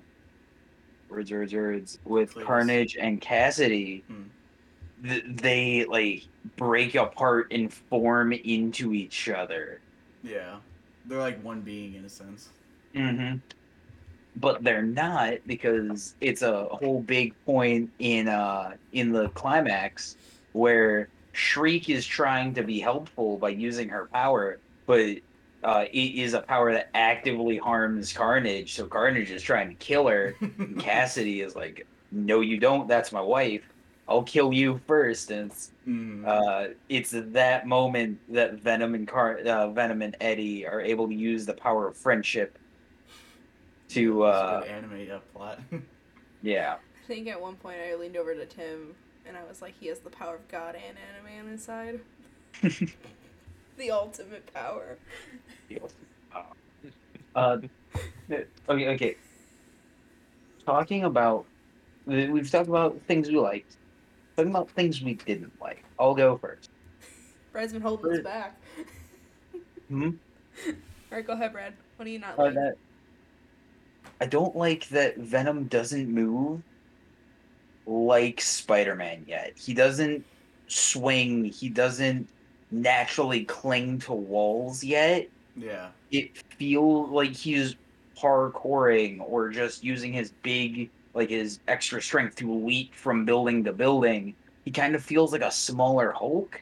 words, 1.09 1.31
words, 1.31 1.53
words. 1.53 1.99
With 2.05 2.33
Cletus. 2.35 2.45
Carnage 2.45 2.97
and 2.97 3.19
Cassidy, 3.19 4.03
Hmm. 4.07 4.23
Th- 5.03 5.23
they 5.27 5.85
like 5.85 6.23
break 6.55 6.95
apart 6.95 7.47
and 7.51 7.73
form 7.73 8.33
into 8.33 8.93
each 8.93 9.29
other. 9.29 9.79
yeah, 10.23 10.57
they're 11.05 11.19
like 11.19 11.41
one 11.43 11.61
being 11.61 11.95
in 11.95 12.05
a 12.05 12.09
sense. 12.09 12.49
Mm-hmm. 12.95 13.37
But 14.37 14.63
they're 14.63 14.83
not 14.83 15.35
because 15.47 16.15
it's 16.21 16.41
a 16.41 16.65
whole 16.65 17.01
big 17.01 17.33
point 17.45 17.89
in 17.99 18.27
uh 18.27 18.73
in 18.91 19.11
the 19.11 19.29
climax 19.29 20.15
where 20.53 21.09
Shriek 21.33 21.89
is 21.89 22.05
trying 22.05 22.53
to 22.55 22.63
be 22.63 22.79
helpful 22.79 23.37
by 23.37 23.49
using 23.49 23.89
her 23.89 24.07
power, 24.11 24.59
but 24.85 25.17
uh, 25.63 25.85
it 25.91 26.15
is 26.15 26.33
a 26.33 26.41
power 26.41 26.71
that 26.71 26.89
actively 26.93 27.57
harms 27.57 28.13
Carnage. 28.13 28.73
So 28.73 28.85
Carnage 28.85 29.31
is 29.31 29.41
trying 29.43 29.69
to 29.69 29.75
kill 29.75 30.07
her. 30.07 30.35
And 30.39 30.79
Cassidy 30.79 31.41
is 31.41 31.55
like, 31.55 31.85
"No, 32.11 32.41
you 32.41 32.57
don't. 32.59 32.87
That's 32.87 33.11
my 33.11 33.21
wife. 33.21 33.63
I'll 34.07 34.23
kill 34.23 34.53
you 34.53 34.79
first. 34.87 35.31
And 35.31 35.51
it's 35.51 35.71
Mhm. 35.87 36.25
uh, 36.25 36.73
it's 36.89 37.11
that 37.11 37.67
moment 37.67 38.19
that 38.29 38.55
Venom 38.55 38.95
and 38.95 39.07
Car- 39.07 39.39
uh, 39.39 39.69
Venom 39.69 40.01
and 40.01 40.15
Eddie 40.21 40.65
are 40.65 40.81
able 40.81 41.07
to 41.07 41.13
use 41.15 41.45
the 41.45 41.53
power 41.53 41.87
of 41.87 41.97
friendship 41.97 42.57
to 43.89 44.25
It's 44.25 44.35
a 44.35 44.37
uh, 44.37 44.59
good 44.61 44.69
anime 44.69 45.11
uh, 45.11 45.19
plot. 45.33 45.59
yeah. 46.41 46.77
I 47.03 47.07
think 47.07 47.27
at 47.27 47.39
one 47.39 47.55
point 47.55 47.77
I 47.79 47.95
leaned 47.95 48.17
over 48.17 48.35
to 48.35 48.45
Tim 48.45 48.95
and 49.25 49.37
I 49.37 49.43
was 49.43 49.61
like, 49.61 49.75
he 49.79 49.87
has 49.87 49.99
the 49.99 50.09
power 50.09 50.35
of 50.35 50.47
God 50.47 50.75
and 50.75 50.97
anime 50.97 51.45
on 51.45 51.51
his 51.51 51.63
side. 51.63 52.01
the 52.61 53.91
ultimate 53.91 54.51
power. 54.53 54.97
Uh, 57.35 57.57
okay, 58.69 58.87
okay. 58.89 59.15
Talking 60.65 61.03
about 61.05 61.45
we've 62.05 62.49
talked 62.49 62.67
about 62.69 63.01
things 63.07 63.29
we 63.29 63.37
liked. 63.37 63.76
Talking 64.37 64.51
about 64.51 64.69
things 64.69 65.01
we 65.01 65.15
didn't 65.15 65.51
like. 65.59 65.83
I'll 65.99 66.13
go 66.13 66.37
first. 66.37 66.69
Brad's 67.51 67.73
been 67.73 67.81
holding 67.81 68.11
us 68.11 68.19
back. 68.19 68.55
Hmm? 69.89 70.11
Alright, 71.11 71.25
go 71.25 71.33
ahead, 71.33 71.53
Brad. 71.53 71.73
What 71.95 72.05
do 72.05 72.11
you 72.11 72.19
not 72.19 72.37
Uh, 72.37 72.43
like? 72.43 72.53
that 72.53 72.75
I 74.21 74.27
don't 74.27 74.55
like 74.55 74.87
that 74.89 75.17
Venom 75.17 75.63
doesn't 75.65 76.07
move 76.07 76.61
like 77.87 78.39
Spider-Man 78.39 79.25
yet. 79.27 79.53
He 79.57 79.73
doesn't 79.73 80.23
swing. 80.67 81.45
He 81.45 81.67
doesn't 81.69 82.27
naturally 82.69 83.43
cling 83.45 83.97
to 83.99 84.13
walls 84.13 84.83
yet. 84.83 85.27
yeah. 85.55 85.87
It 86.11 86.37
feels 86.59 87.09
like 87.09 87.31
he's 87.31 87.75
parkouring 88.15 89.19
or 89.21 89.49
just 89.49 89.83
using 89.83 90.13
his 90.13 90.31
big, 90.43 90.89
like 91.17 91.29
his 91.29 91.59
extra 91.67 92.01
strength 92.01 92.35
to 92.37 92.53
leap 92.53 92.93
from 92.93 93.25
building 93.25 93.63
to 93.65 93.73
building. 93.73 94.35
He 94.63 94.71
kind 94.71 94.95
of 94.95 95.03
feels 95.03 95.31
like 95.33 95.41
a 95.41 95.51
smaller 95.51 96.11
Hulk 96.11 96.61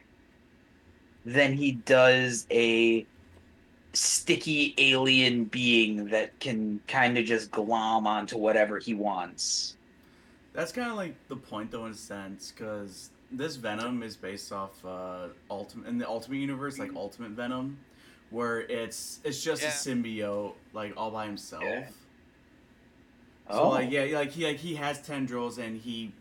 than 1.25 1.53
he 1.53 1.73
does 1.73 2.47
a 2.51 3.05
sticky 3.93 4.73
alien 4.77 5.45
being 5.45 6.05
that 6.05 6.39
can 6.39 6.79
kind 6.87 7.17
of 7.17 7.25
just 7.25 7.51
glom 7.51 8.07
onto 8.07 8.37
whatever 8.37 8.79
he 8.79 8.93
wants. 8.93 9.75
That's 10.53 10.71
kind 10.71 10.89
of 10.89 10.95
like 10.95 11.15
the 11.27 11.35
point, 11.35 11.71
though, 11.71 11.85
in 11.85 11.91
a 11.91 11.95
sense, 11.95 12.51
because 12.51 13.09
this 13.31 13.57
Venom 13.57 14.03
is 14.03 14.15
based 14.15 14.51
off 14.53 14.83
uh, 14.85 15.27
Ultimate 15.49 15.87
in 15.87 15.97
the 15.97 16.07
Ultimate 16.07 16.37
Universe, 16.37 16.79
like 16.79 16.91
Ultimate 16.95 17.31
Venom, 17.31 17.77
where 18.29 18.61
it's 18.61 19.19
it's 19.25 19.43
just 19.43 19.61
Yeah. 19.61 19.69
a 19.69 19.71
symbiote, 19.71 20.53
like 20.73 20.93
all 20.95 21.11
by 21.11 21.25
himself. 21.25 21.63
Yeah. 21.63 21.87
So 23.51 23.59
Oh. 23.63 23.69
like 23.69 23.91
yeah, 23.91 24.05
like 24.17 24.31
he 24.31 24.45
like 24.45 24.57
he 24.57 24.75
has 24.75 25.01
tendrils 25.01 25.57
and 25.57 25.79
he 25.79 26.11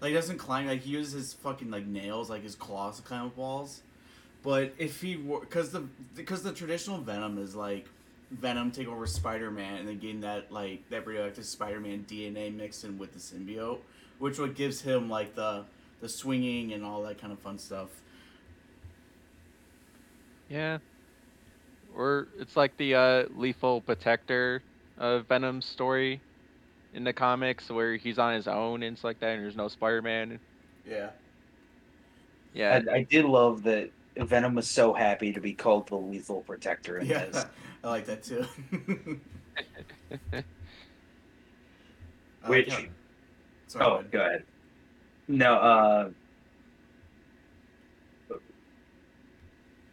like 0.00 0.12
doesn't 0.12 0.38
climb 0.38 0.66
like 0.66 0.82
he 0.82 0.90
uses 0.90 1.12
his 1.14 1.32
fucking 1.34 1.70
like 1.70 1.86
nails 1.86 2.28
like 2.28 2.42
his 2.42 2.54
claws 2.54 2.96
to 2.96 3.02
climb 3.02 3.26
up 3.26 3.36
walls. 3.36 3.82
But 4.42 4.74
if 4.78 5.00
he 5.00 5.16
were 5.16 5.40
because 5.40 5.70
the 5.72 5.80
because 6.14 6.42
the 6.42 6.52
traditional 6.52 6.98
Venom 6.98 7.38
is 7.38 7.54
like 7.54 7.86
Venom 8.30 8.70
take 8.70 8.88
over 8.88 9.06
Spider 9.06 9.50
Man 9.50 9.76
and 9.78 9.88
then 9.88 9.98
getting 9.98 10.20
that 10.20 10.52
like 10.52 10.88
that 10.90 11.06
radioactive 11.06 11.44
Spider 11.46 11.80
Man 11.80 12.04
DNA 12.08 12.54
mixed 12.54 12.84
in 12.84 12.98
with 12.98 13.12
the 13.12 13.18
symbiote, 13.18 13.78
which 14.18 14.38
what 14.38 14.54
gives 14.54 14.82
him 14.82 15.08
like 15.08 15.34
the 15.34 15.64
the 16.00 16.08
swinging 16.08 16.72
and 16.74 16.84
all 16.84 17.02
that 17.04 17.18
kind 17.18 17.32
of 17.32 17.38
fun 17.38 17.58
stuff. 17.58 17.88
Yeah. 20.48 20.78
Or 21.94 22.28
it's 22.38 22.56
like 22.56 22.76
the 22.76 22.94
uh, 22.94 23.24
lethal 23.34 23.80
protector 23.80 24.62
of 24.98 25.26
Venom's 25.26 25.64
story 25.64 26.20
in 26.96 27.04
the 27.04 27.12
comics 27.12 27.70
where 27.70 27.94
he's 27.96 28.18
on 28.18 28.32
his 28.34 28.48
own 28.48 28.82
and 28.82 28.96
stuff 28.96 29.04
like 29.10 29.20
that 29.20 29.34
and 29.34 29.44
there's 29.44 29.54
no 29.54 29.68
Spider-Man. 29.68 30.40
Yeah. 30.88 31.10
Yeah. 32.54 32.80
I, 32.90 32.94
I 32.96 33.02
did 33.02 33.26
love 33.26 33.62
that 33.64 33.90
Venom 34.16 34.54
was 34.54 34.66
so 34.66 34.94
happy 34.94 35.30
to 35.34 35.40
be 35.40 35.52
called 35.52 35.86
the 35.88 35.96
lethal 35.96 36.40
protector 36.40 36.98
in 36.98 37.06
Yeah, 37.06 37.26
this. 37.26 37.44
I 37.84 37.88
like 37.88 38.06
that 38.06 38.22
too. 38.24 38.46
I 38.72 38.78
like 40.34 40.44
Which- 42.48 42.70
Sorry, 43.68 43.84
Oh, 43.84 43.96
bud. 43.96 44.10
go 44.10 44.20
ahead. 44.20 44.44
No, 45.28 45.54
uh, 45.54 46.08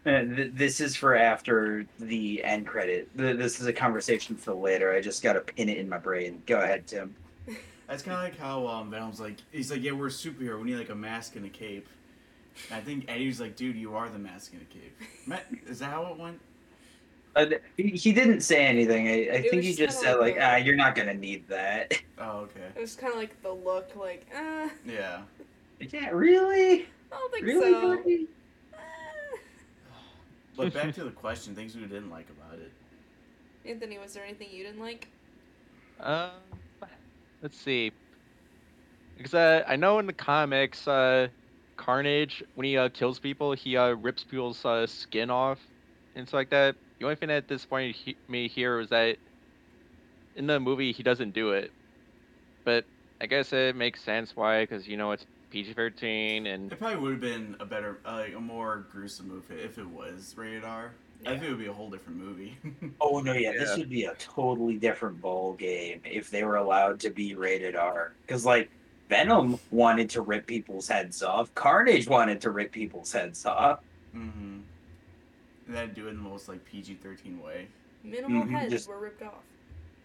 th- 0.05 0.51
this 0.53 0.81
is 0.81 0.95
for 0.95 1.15
after 1.15 1.85
the 1.99 2.43
end 2.43 2.67
credit. 2.67 3.09
Th- 3.17 3.37
This 3.37 3.59
is 3.59 3.67
a 3.67 3.73
conversation 3.73 4.35
for 4.35 4.53
later. 4.53 4.93
I 4.93 5.01
just 5.01 5.23
got 5.23 5.33
to 5.33 5.41
pin 5.41 5.69
it 5.69 5.77
in 5.77 5.87
my 5.89 5.97
brain. 5.97 6.41
Go 6.45 6.59
ahead, 6.61 6.85
Tim. 6.87 7.15
That's 7.87 8.03
kind 8.03 8.17
of 8.17 8.23
like 8.23 8.37
how 8.37 8.65
um, 8.67 8.89
Venom's 8.91 9.19
like, 9.19 9.37
he's 9.51 9.71
like, 9.71 9.81
yeah, 9.83 9.91
we're 9.91 10.07
a 10.07 10.11
superhero. 10.11 10.57
We 10.59 10.71
need 10.71 10.77
like 10.77 10.89
a 10.89 10.95
mask 10.95 11.35
and 11.35 11.45
a 11.45 11.49
cape. 11.49 11.87
And 12.69 12.77
I 12.79 12.81
think 12.81 13.05
Eddie's 13.07 13.39
like, 13.41 13.55
dude, 13.55 13.75
you 13.75 13.95
are 13.95 14.09
the 14.09 14.19
mask 14.19 14.53
and 14.53 14.61
a 14.61 14.65
cape. 14.65 15.61
Is 15.67 15.79
that 15.79 15.89
how 15.91 16.05
it 16.07 16.17
went? 16.19 16.39
Uh, 17.35 17.45
he, 17.77 17.87
he 17.89 18.11
didn't 18.13 18.41
say 18.41 18.63
anything. 18.65 19.07
I, 19.07 19.37
I 19.37 19.41
think 19.41 19.63
he 19.63 19.69
just 19.69 19.79
just 19.79 19.99
said 20.01 20.17
like 20.17 20.35
like, 20.35 20.37
ah, 20.39 20.55
you're 20.57 20.75
not 20.75 20.93
gonna 20.93 21.15
need 21.15 21.47
that. 21.47 21.93
Oh, 22.19 22.41
okay. 22.41 22.67
It 22.75 22.79
was 22.79 22.95
kind 22.95 23.11
of 23.11 23.17
like 23.19 23.41
the 23.41 23.51
look, 23.51 23.89
like, 23.95 24.25
uh, 24.33 24.69
Yeah. 24.85 25.23
yeah, 25.79 26.09
really, 26.11 26.83
I 27.11 27.15
don't 27.17 27.33
think 27.33 27.45
really, 27.47 27.71
so. 27.71 27.97
buddy? 27.97 28.27
But 30.55 30.73
back 30.73 30.93
to 30.93 31.03
the 31.03 31.11
question, 31.11 31.55
things 31.55 31.75
we 31.75 31.81
didn't 31.83 32.09
like 32.09 32.29
about 32.29 32.59
it. 32.59 32.71
Anthony, 33.65 33.97
was 33.97 34.13
there 34.13 34.23
anything 34.23 34.49
you 34.51 34.63
didn't 34.63 34.79
like? 34.79 35.09
Um, 35.99 36.59
let's 37.41 37.57
see. 37.57 37.91
Because 39.15 39.33
uh, 39.33 39.63
I 39.67 39.75
know 39.75 39.99
in 39.99 40.07
the 40.07 40.13
comics, 40.13 40.87
uh, 40.87 41.29
Carnage 41.77 42.43
when 42.53 42.65
he 42.65 42.77
uh, 42.77 42.89
kills 42.89 43.19
people, 43.19 43.53
he 43.53 43.77
uh, 43.77 43.91
rips 43.91 44.23
people's 44.23 44.63
uh, 44.65 44.85
skin 44.87 45.29
off 45.29 45.69
and 46.15 46.27
stuff 46.27 46.37
like 46.37 46.49
that. 46.49 46.77
The 46.99 47.05
only 47.05 47.15
thing 47.15 47.29
that 47.29 47.47
disappointed 47.47 47.95
he- 47.95 48.19
me 48.27 48.47
here 48.47 48.77
was 48.77 48.89
that 48.89 49.19
in 50.35 50.47
the 50.47 50.59
movie 50.59 50.91
he 50.91 51.03
doesn't 51.03 51.31
do 51.31 51.51
it, 51.51 51.73
but 52.65 52.85
I 53.21 53.27
guess 53.27 53.53
it 53.53 53.75
makes 53.75 54.01
sense 54.01 54.35
why, 54.35 54.63
because 54.63 54.87
you 54.87 54.97
know 54.97 55.11
it's 55.11 55.25
PG-13 55.53 56.47
and 56.47 56.71
It 56.71 56.79
probably 56.79 56.97
would 56.97 57.11
have 57.11 57.21
been 57.21 57.55
a 57.59 57.65
better, 57.65 57.99
uh, 58.05 58.13
like 58.13 58.33
a 58.35 58.39
more 58.39 58.85
gruesome 58.91 59.27
movie 59.27 59.61
if 59.61 59.77
it 59.77 59.87
was 59.87 60.33
rated 60.35 60.63
R. 60.63 60.91
I 61.25 61.29
think 61.31 61.43
it 61.43 61.49
would 61.49 61.59
be 61.59 61.67
a 61.67 61.73
whole 61.73 61.89
different 61.91 62.19
movie. 62.19 62.57
Oh 62.99 63.19
no, 63.21 63.33
yeah, 63.33 63.51
this 63.53 63.77
would 63.77 63.89
be 63.89 64.05
a 64.05 64.15
totally 64.15 64.77
different 64.77 65.21
ball 65.21 65.53
game 65.53 66.01
if 66.03 66.29
they 66.31 66.43
were 66.43 66.55
allowed 66.57 66.99
to 67.01 67.09
be 67.11 67.35
rated 67.35 67.75
R. 67.75 68.13
Because 68.25 68.45
like 68.45 68.69
Venom 69.09 69.59
wanted 69.71 70.09
to 70.11 70.21
rip 70.21 70.47
people's 70.47 70.87
heads 70.87 71.21
off, 71.21 71.53
Carnage 71.53 72.07
wanted 72.07 72.41
to 72.41 72.49
rip 72.49 72.71
people's 72.71 73.11
heads 73.13 73.45
off. 73.45 73.79
mm-hmm. 74.15 74.59
And 75.67 75.75
then 75.75 75.93
do 75.93 76.07
it 76.07 76.11
in 76.11 76.17
the 76.17 76.29
most 76.29 76.49
like 76.49 76.65
PG 76.65 76.95
thirteen 76.95 77.39
way. 77.41 77.67
Minimal 78.03 78.43
Mhm, 78.45 78.49
heads 78.51 78.71
just- 78.73 78.89
were 78.89 78.99
ripped 78.99 79.21
off. 79.21 79.43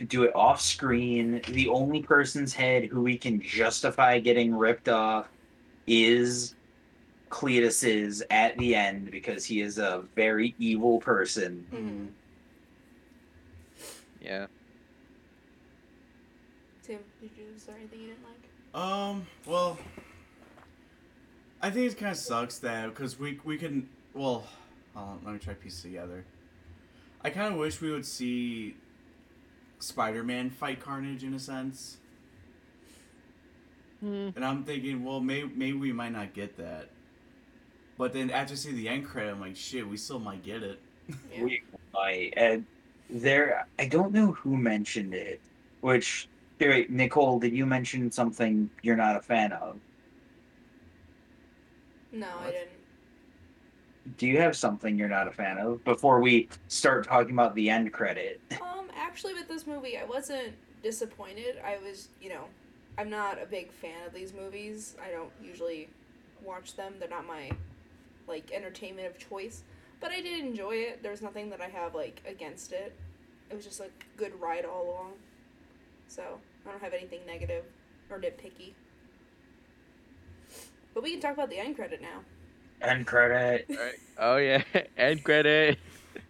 Do 0.07 0.23
it 0.23 0.33
off 0.37 0.61
screen. 0.61 1.41
The 1.49 1.67
only 1.69 2.01
person's 2.03 2.55
head 2.55 2.85
who 2.85 3.03
we 3.03 3.19
can 3.19 3.41
justify 3.41 4.21
getting 4.21 4.55
ripped 4.55 4.89
off 4.89 5.27
is 5.89 6.55
Cletus 7.31 7.87
is 7.87 8.25
at 8.31 8.57
the 8.59 8.75
end 8.75 9.11
because 9.11 9.45
he 9.45 9.61
is 9.61 9.79
a 9.79 10.05
very 10.15 10.55
evil 10.59 10.99
person. 10.99 11.67
Mm-hmm. 11.73 12.07
Yeah. 14.21 14.47
Tim, 16.83 16.99
did 17.21 17.31
you 17.37 17.45
is 17.55 17.65
there 17.65 17.77
anything 17.77 18.01
you 18.01 18.07
didn't 18.09 18.25
like? 18.25 18.81
Um. 18.81 19.27
Well, 19.47 19.79
I 21.61 21.71
think 21.71 21.93
it 21.93 21.99
kind 21.99 22.13
of 22.13 22.19
sucks 22.19 22.59
that 22.59 22.89
because 22.89 23.19
we 23.19 23.41
we 23.45 23.59
can. 23.59 23.89
Well, 24.15 24.47
hold 24.95 25.09
on, 25.09 25.21
let 25.25 25.33
me 25.35 25.39
try 25.39 25.55
to 25.55 25.61
piece 25.61 25.83
together. 25.83 26.25
I 27.23 27.31
kind 27.31 27.53
of 27.53 27.59
wish 27.59 27.81
we 27.81 27.91
would 27.91 28.07
see 28.07 28.77
Spider-Man 29.81 30.51
fight 30.51 30.81
Carnage 30.81 31.25
in 31.25 31.35
a 31.35 31.39
sense, 31.39 31.99
Hmm. 34.01 34.29
and 34.37 34.45
I'm 34.45 34.63
thinking, 34.65 35.05
well, 35.05 35.21
maybe 35.21 35.51
maybe 35.55 35.77
we 35.77 35.93
might 35.93 36.13
not 36.13 36.33
get 36.35 36.57
that. 36.59 36.89
But 37.97 38.13
then 38.13 38.31
after 38.31 38.55
seeing 38.55 38.77
the 38.77 38.89
end 38.89 39.05
credit, 39.05 39.33
I'm 39.33 39.41
like, 39.41 39.57
shit, 39.57 39.87
we 39.87 39.97
still 39.97 40.21
might 40.21 40.45
get 40.45 40.63
it. 40.63 40.81
Yeah. 41.33 41.43
We 41.43 41.63
might. 41.93 42.35
And 42.37 42.65
there, 43.11 43.67
I 43.79 43.87
don't 43.87 44.13
know 44.13 44.33
who 44.33 44.57
mentioned 44.57 45.15
it. 45.15 45.41
Which, 45.81 46.29
wait, 46.61 46.91
Nicole, 46.91 47.41
did 47.41 47.53
you 47.53 47.67
mention 47.67 48.11
something 48.11 48.71
you're 48.83 48.97
not 48.97 49.17
a 49.17 49.21
fan 49.21 49.53
of? 49.53 49.79
no, 52.13 52.29
I 52.41 52.51
didn't. 52.51 52.71
Do 54.17 54.27
you 54.27 54.39
have 54.39 54.57
something 54.57 54.97
you're 54.97 55.09
not 55.09 55.29
a 55.29 55.33
fan 55.33 55.59
of 55.59 55.85
before 55.85 56.21
we 56.21 56.49
start 56.69 57.07
talking 57.07 57.33
about 57.33 57.55
the 57.55 57.69
end 57.69 57.93
credit? 57.93 58.41
Um, 58.63 58.91
actually, 58.97 59.35
with 59.35 59.49
this 59.49 59.67
movie, 59.67 59.99
I 59.99 60.05
wasn't 60.05 60.55
disappointed. 60.83 61.57
I 61.65 61.77
was, 61.79 62.09
you 62.21 62.31
know, 62.31 62.45
I'm 62.99 63.09
not 63.09 63.41
a 63.41 63.47
big 63.47 63.71
fan 63.71 64.05
of 64.07 64.13
these 64.13 64.35
movies. 64.35 64.97
I 65.03 65.13
don't 65.13 65.31
usually 65.41 65.89
watch 66.45 66.75
them. 66.75 66.95
They're 66.99 67.09
not 67.09 67.27
my 67.27 67.51
like 68.27 68.51
entertainment 68.53 69.07
of 69.07 69.19
choice. 69.19 69.63
But 70.01 70.11
I 70.11 70.21
did 70.21 70.45
enjoy 70.45 70.73
it. 70.73 71.03
There's 71.03 71.23
nothing 71.23 71.49
that 71.51 71.61
I 71.61 71.69
have 71.69 71.95
like 71.95 72.21
against 72.27 72.73
it. 72.73 72.93
It 73.51 73.55
was 73.55 73.65
just 73.65 73.81
a 73.81 73.89
good 74.17 74.39
ride 74.41 74.65
all 74.65 74.83
along. 74.91 75.13
So 76.09 76.23
I 76.67 76.71
don't 76.71 76.83
have 76.83 76.93
anything 76.93 77.21
negative 77.25 77.65
or 78.11 78.19
nitpicky. 78.19 78.73
But 80.93 81.05
we 81.05 81.13
can 81.13 81.21
talk 81.21 81.35
about 81.35 81.51
the 81.51 81.59
end 81.59 81.77
credit 81.77 82.03
now. 82.03 82.21
End 82.83 83.07
credit. 83.07 83.67
Right. 83.69 83.95
Oh 84.19 84.37
yeah. 84.37 84.63
End 84.97 85.23
credit. 85.23 85.79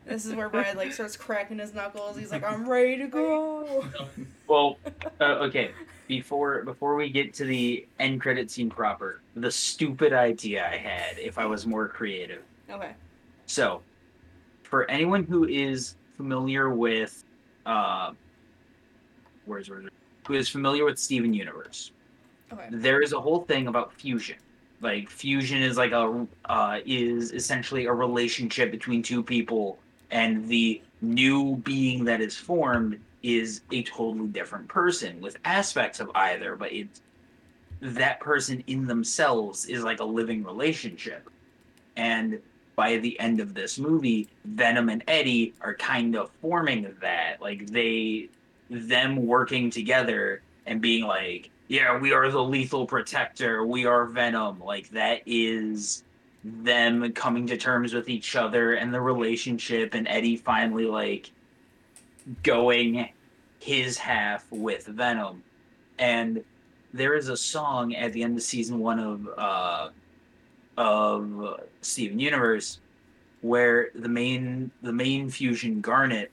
This 0.07 0.25
is 0.25 0.35
where 0.35 0.49
Brad 0.49 0.77
like 0.77 0.93
starts 0.93 1.17
cracking 1.17 1.59
his 1.59 1.75
knuckles. 1.75 2.17
He's 2.17 2.31
like, 2.31 2.43
"I'm 2.43 2.69
ready 2.69 2.97
to 2.99 3.07
go." 3.07 3.85
Well, 4.49 4.79
uh, 5.21 5.25
okay. 5.47 5.73
Before 6.07 6.63
before 6.63 6.95
we 6.97 7.11
get 7.11 7.35
to 7.35 7.45
the 7.45 7.87
end 7.99 8.23
credit 8.23 8.51
scene 8.51 8.71
proper, 8.71 9.21
the 9.37 9.51
stupid 9.51 10.15
idea 10.15 10.67
I 10.67 10.77
had, 10.77 11.19
if 11.19 11.37
I 11.37 11.45
was 11.45 11.67
more 11.67 11.87
creative. 11.87 12.43
Okay. 12.71 12.93
So, 13.45 13.83
for 14.63 14.91
anyone 14.91 15.25
who 15.25 15.45
is 15.45 15.97
familiar 16.17 16.71
with, 16.71 17.23
uh, 17.67 18.13
where's 19.45 19.69
where's 19.69 19.89
who 20.27 20.33
is 20.35 20.49
familiar 20.49 20.87
with 20.87 20.99
Steven 20.99 21.35
Universe, 21.35 21.93
Okay. 22.51 22.69
there 22.71 23.03
is 23.03 23.13
a 23.13 23.21
whole 23.21 23.43
thing 23.43 23.67
about 23.69 23.93
fusion. 23.93 24.37
Like 24.81 25.11
fusion 25.11 25.63
is 25.63 25.77
like 25.77 25.93
a 25.93 26.27
uh, 26.45 26.79
is 26.87 27.33
essentially 27.33 27.87
a 27.87 27.93
relationship 27.93 28.71
between 28.71 29.03
two 29.03 29.23
people, 29.23 29.79
and 30.11 30.47
the 30.49 30.81
new 31.01 31.57
being 31.57 32.05
that 32.05 32.21
is 32.21 32.37
formed 32.37 32.99
is 33.23 33.63
a 33.73 33.83
totally 33.83 34.29
different 34.29 34.69
person 34.69 35.21
with 35.21 35.37
aspects 35.45 36.01
of 36.01 36.11
either, 36.15 36.57
but 36.57 36.73
it's 36.73 37.01
that 37.81 38.21
person 38.21 38.63
in 38.67 38.87
themselves 38.87 39.67
is 39.67 39.83
like 39.83 40.01
a 40.01 40.05
living 40.05 40.45
relationship. 40.45 41.29
And 41.97 42.41
by 42.77 42.97
the 42.99 43.19
end 43.19 43.41
of 43.41 43.55
this 43.55 43.79
movie, 43.79 44.29
Venom 44.45 44.89
and 44.89 45.03
Eddie 45.09 45.55
are 45.61 45.75
kind 45.75 46.17
of 46.17 46.31
forming 46.41 46.95
that. 47.01 47.41
Like 47.41 47.67
they 47.67 48.29
them 48.71 49.27
working 49.27 49.71
together 49.71 50.43
and 50.67 50.81
being 50.81 51.05
like, 51.05 51.51
yeah, 51.69 51.99
we 51.99 52.13
are 52.13 52.31
the 52.31 52.43
lethal 52.43 52.87
protector, 52.87 53.65
we 53.65 53.85
are 53.85 54.07
Venom. 54.07 54.59
Like 54.61 54.91
that 54.91 55.21
is 55.27 56.03
them 56.43 57.13
coming 57.13 57.47
to 57.47 57.57
terms 57.57 57.93
with 57.93 58.09
each 58.09 58.37
other 58.37 58.75
and 58.75 58.93
the 58.93 59.01
relationship 59.01 59.95
and 59.95 60.09
Eddie 60.09 60.37
finally 60.37 60.87
like 60.87 61.31
going 62.43 63.09
his 63.61 63.99
half 63.99 64.51
with 64.51 64.87
Venom. 64.87 65.43
And 65.99 66.43
there 66.95 67.15
is 67.15 67.29
a 67.29 67.37
song 67.37 67.95
at 67.95 68.13
the 68.13 68.23
end 68.23 68.37
of 68.37 68.43
season 68.43 68.79
one 68.79 68.99
of 68.99 69.29
uh 69.37 69.89
of 70.79 71.61
Steven 71.83 72.19
Universe 72.19 72.79
where 73.41 73.91
the 73.95 74.09
main 74.09 74.71
the 74.83 74.93
main 74.93 75.29
fusion 75.29 75.81
Garnet 75.81 76.31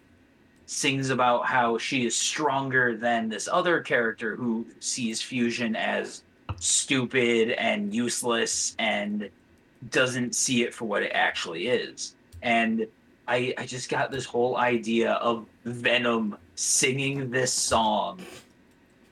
sings 0.66 1.10
about 1.10 1.46
how 1.46 1.78
she 1.78 2.06
is 2.06 2.16
stronger 2.16 2.96
than 2.98 3.30
this 3.30 3.48
other 3.52 3.82
character 3.82 4.36
who 4.36 4.66
sees 4.80 5.22
fusion 5.22 5.76
as 5.76 6.24
stupid 6.58 7.52
and 7.52 7.94
useless 7.94 8.76
and 8.80 9.30
doesn't 9.92 10.34
see 10.34 10.64
it 10.64 10.74
for 10.74 10.86
what 10.86 11.04
it 11.04 11.12
actually 11.14 11.68
is. 11.68 12.16
And 12.42 12.88
I 13.28 13.54
I 13.58 13.66
just 13.66 13.90
got 13.90 14.12
this 14.12 14.26
whole 14.26 14.58
idea 14.58 15.14
of 15.14 15.46
Venom 15.66 16.38
singing 16.56 17.30
this 17.30 17.52
song 17.52 18.20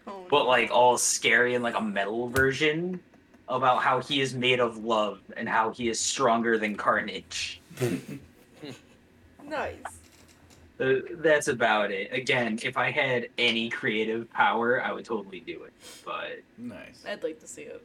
Oh, 0.07 0.25
but 0.29 0.45
like 0.45 0.69
all 0.71 0.97
scary 0.97 1.55
and 1.55 1.63
like 1.63 1.77
a 1.77 1.81
metal 1.81 2.27
version 2.29 2.99
about 3.47 3.81
how 3.81 4.01
he 4.01 4.21
is 4.21 4.33
made 4.33 4.59
of 4.59 4.77
love 4.83 5.19
and 5.37 5.47
how 5.47 5.71
he 5.71 5.89
is 5.89 5.99
stronger 5.99 6.57
than 6.57 6.75
Carnage. 6.75 7.61
nice. 9.43 9.75
Uh, 10.79 10.95
that's 11.17 11.47
about 11.47 11.91
it. 11.91 12.11
Again, 12.11 12.59
if 12.63 12.77
I 12.77 12.89
had 12.89 13.29
any 13.37 13.69
creative 13.69 14.29
power, 14.31 14.81
I 14.81 14.91
would 14.91 15.05
totally 15.05 15.39
do 15.39 15.63
it. 15.63 15.73
But 16.03 16.41
nice. 16.57 17.03
I'd 17.07 17.23
like 17.23 17.39
to 17.41 17.47
see 17.47 17.63
it. 17.63 17.83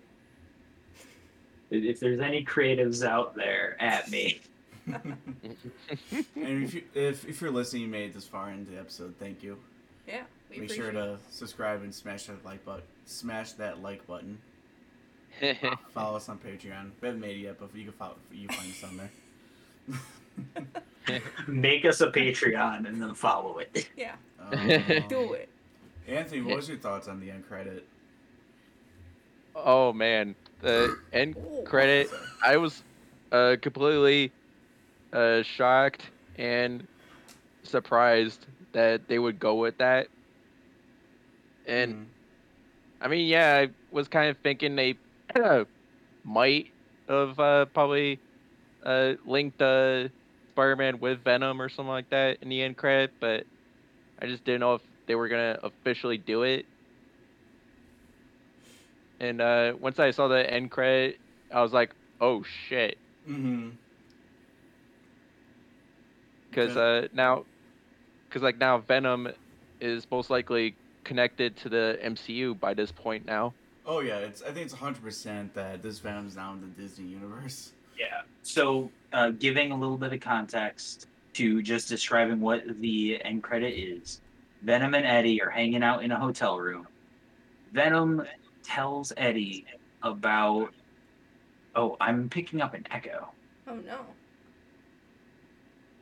if 1.71 2.01
there's 2.01 2.21
any 2.21 2.45
creatives 2.45 3.07
out 3.07 3.35
there 3.35 3.77
at 3.79 4.11
me, 4.11 4.41
and 4.87 5.17
if, 6.35 6.73
you, 6.75 6.83
if 6.95 7.29
if 7.29 7.41
you're 7.43 7.51
listening, 7.51 7.83
you 7.83 7.89
made 7.89 8.11
it 8.11 8.15
this 8.15 8.25
far 8.25 8.51
into 8.51 8.71
the 8.71 8.79
episode, 8.79 9.15
thank 9.19 9.43
you. 9.43 9.59
Yeah, 10.07 10.23
we 10.51 10.61
Make 10.61 10.71
appreciate 10.71 10.77
sure 10.77 10.89
it. 10.91 10.93
to 10.95 11.19
subscribe 11.31 11.83
and 11.83 11.95
smash 11.95 12.25
that 12.25 12.43
like 12.43 12.65
button. 12.65 12.83
Smash 13.05 13.53
that 13.53 13.83
like 13.83 14.07
button. 14.07 14.39
Follow 15.95 16.17
us 16.17 16.29
on 16.31 16.39
Patreon. 16.39 16.91
We 17.03 17.09
haven't 17.09 17.21
made 17.21 17.37
it 17.37 17.41
yet, 17.41 17.61
but 17.61 17.69
you 17.75 17.85
can 17.85 17.93
follow. 17.93 18.17
You 18.33 18.49
can 18.49 18.57
find 18.57 18.71
us 18.71 18.85
on 18.85 18.97
there. 18.97 19.99
make 21.49 21.85
us 21.85 22.01
a 22.01 22.11
Patreon 22.11 22.87
and 22.87 23.01
then 23.03 23.15
follow 23.15 23.59
it. 23.59 23.89
Yeah, 23.97 24.15
Um, 24.39 24.57
do 25.09 25.33
it. 25.33 25.49
Anthony, 26.07 26.43
what 26.43 26.57
was 26.57 26.69
your 26.69 26.79
thoughts 26.79 27.09
on 27.09 27.21
the 27.21 27.31
end 27.31 27.47
credit? 27.47 27.87
oh 29.55 29.93
man. 29.93 30.35
The 30.61 30.97
end 31.13 31.37
credit. 31.65 32.11
I 32.45 32.57
was 32.57 32.83
uh, 33.33 33.57
completely 33.61 34.33
uh, 35.13 35.43
shocked 35.43 36.03
and 36.37 36.87
surprised 37.65 38.47
that 38.73 39.09
they 39.09 39.19
would 39.19 39.39
go 39.39 39.57
with 39.57 39.79
that. 39.79 40.09
And 41.67 41.95
Mhm. 41.95 42.07
I 43.01 43.09
mean, 43.09 43.27
yeah, 43.29 43.57
I 43.65 43.71
was 43.91 44.09
kind 44.09 44.31
of 44.31 44.39
thinking 44.39 44.75
they 44.77 44.99
might 46.25 46.69
have 47.09 47.39
uh, 47.39 47.67
probably 47.67 48.21
uh, 48.85 49.15
linked 49.25 49.61
uh, 49.63 50.09
Spider-Man 50.59 50.99
with 50.99 51.23
Venom 51.23 51.63
or 51.63 51.69
something 51.69 51.89
like 51.89 52.11
that 52.11 52.39
in 52.43 52.49
the 52.49 52.63
end 52.63 52.77
credit, 52.77 53.13
but 53.21 53.47
I 54.21 54.27
just 54.27 54.45
didn't 54.45 54.61
know 54.61 54.75
if 54.75 54.83
they 55.07 55.15
were 55.15 55.29
gonna 55.29 55.59
officially 55.63 56.19
do 56.19 56.43
it. 56.43 56.67
And 59.21 59.41
uh, 59.41 59.75
once 59.79 59.99
I 59.99 60.11
saw 60.11 60.29
the 60.29 60.49
end 60.53 60.71
credit, 60.71 61.21
I 61.53 61.63
was 61.63 61.73
like, 61.73 61.95
"Oh 62.21 62.43
shit!" 62.43 62.99
Mhm. 63.27 63.79
Because 66.51 66.77
Okay. 66.77 67.05
uh, 67.05 67.09
now, 67.13 67.47
because 68.29 68.43
like 68.43 68.59
now 68.59 68.79
Venom 68.79 69.29
is 69.81 70.07
most 70.11 70.31
likely 70.31 70.79
connected 71.05 71.57
to 71.59 71.69
the 71.69 71.99
MCU 72.03 72.55
by 72.55 72.75
this 72.75 72.93
point 72.93 73.27
now. 73.27 73.55
Oh 73.85 74.01
yeah, 74.01 74.19
it's. 74.19 74.43
I 74.43 74.47
think 74.53 74.67
it's 74.67 74.75
hundred 74.75 75.03
percent 75.03 75.55
that 75.55 75.83
this 75.83 76.01
Venom's 76.01 76.37
now 76.37 76.53
in 76.53 76.61
the 76.61 76.67
Disney 76.67 77.07
universe. 77.07 77.73
Yeah. 77.99 78.23
So, 78.43 78.91
uh, 79.13 79.31
giving 79.31 79.73
a 79.73 79.77
little 79.77 79.99
bit 79.99 80.13
of 80.13 80.21
context 80.21 81.07
to 81.35 81.63
just 81.63 81.89
describing 81.89 82.41
what 82.41 82.63
the 82.81 83.21
end 83.25 83.43
credit 83.43 83.75
is, 83.75 84.21
Venom 84.63 84.95
and 84.95 85.07
Eddie 85.07 85.43
are 85.43 85.51
hanging 85.51 85.83
out 85.83 86.03
in 86.03 86.13
a 86.13 86.19
hotel 86.19 86.59
room. 86.59 86.87
Venom 87.73 88.25
tells 88.63 89.13
Eddie 89.17 89.67
about. 90.03 90.73
Oh, 91.75 91.97
I'm 92.01 92.29
picking 92.29 92.61
up 92.61 92.75
an 92.75 92.87
echo. 92.91 93.29
Oh 93.67 93.77
no. 93.77 94.01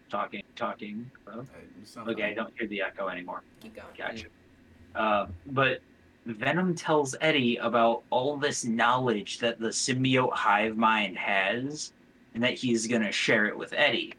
Talking, 0.09 0.43
talking. 0.55 1.11
Oh, 1.27 1.41
you 1.79 1.85
sound 1.85 2.09
Okay, 2.11 2.23
I 2.23 2.35
don't 2.35 2.53
hear 2.57 2.69
the 2.69 2.81
echo 2.81 3.09
anymore. 3.09 3.43
Keep 3.61 3.77
going. 3.77 3.89
Gotcha. 3.99 4.27
Uh, 4.95 5.27
but 5.47 5.81
Venom 6.27 6.75
tells 6.75 7.15
Eddie 7.21 7.57
about 7.59 8.03
all 8.11 8.37
this 8.37 8.65
knowledge 8.65 9.39
that 9.39 9.59
the 9.61 9.69
symbiote 9.69 10.33
hive 10.33 10.77
mind 10.77 11.17
has, 11.17 11.93
and 12.35 12.43
that 12.43 12.55
he's 12.55 12.87
gonna 12.87 13.13
share 13.13 13.47
it 13.47 13.57
with 13.57 13.73
Eddie. 13.73 14.15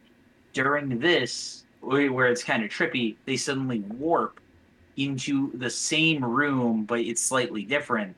During 0.53 0.99
this, 0.99 1.65
where 1.81 2.11
where 2.11 2.27
it's 2.27 2.43
kind 2.43 2.63
of 2.63 2.69
trippy, 2.71 3.15
they 3.25 3.37
suddenly 3.37 3.79
warp 3.81 4.39
into 4.95 5.51
the 5.57 5.69
same 5.69 6.23
room, 6.25 6.83
but 6.85 6.99
it's 6.99 7.21
slightly 7.21 7.63
different. 7.63 8.15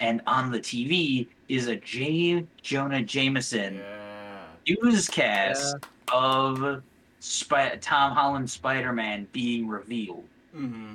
And 0.00 0.20
on 0.26 0.50
the 0.50 0.60
TV 0.60 1.28
is 1.48 1.68
a 1.68 1.76
J. 1.76 2.46
Jonah 2.62 3.02
Jameson 3.02 3.76
Yeah. 3.76 4.76
newscast 4.82 5.76
of 6.12 6.82
Spi- 7.20 7.76
Tom 7.80 8.12
Holland 8.12 8.50
Spider 8.50 8.92
Man 8.92 9.26
being 9.32 9.68
revealed. 9.68 10.24
Mm-hmm. 10.56 10.94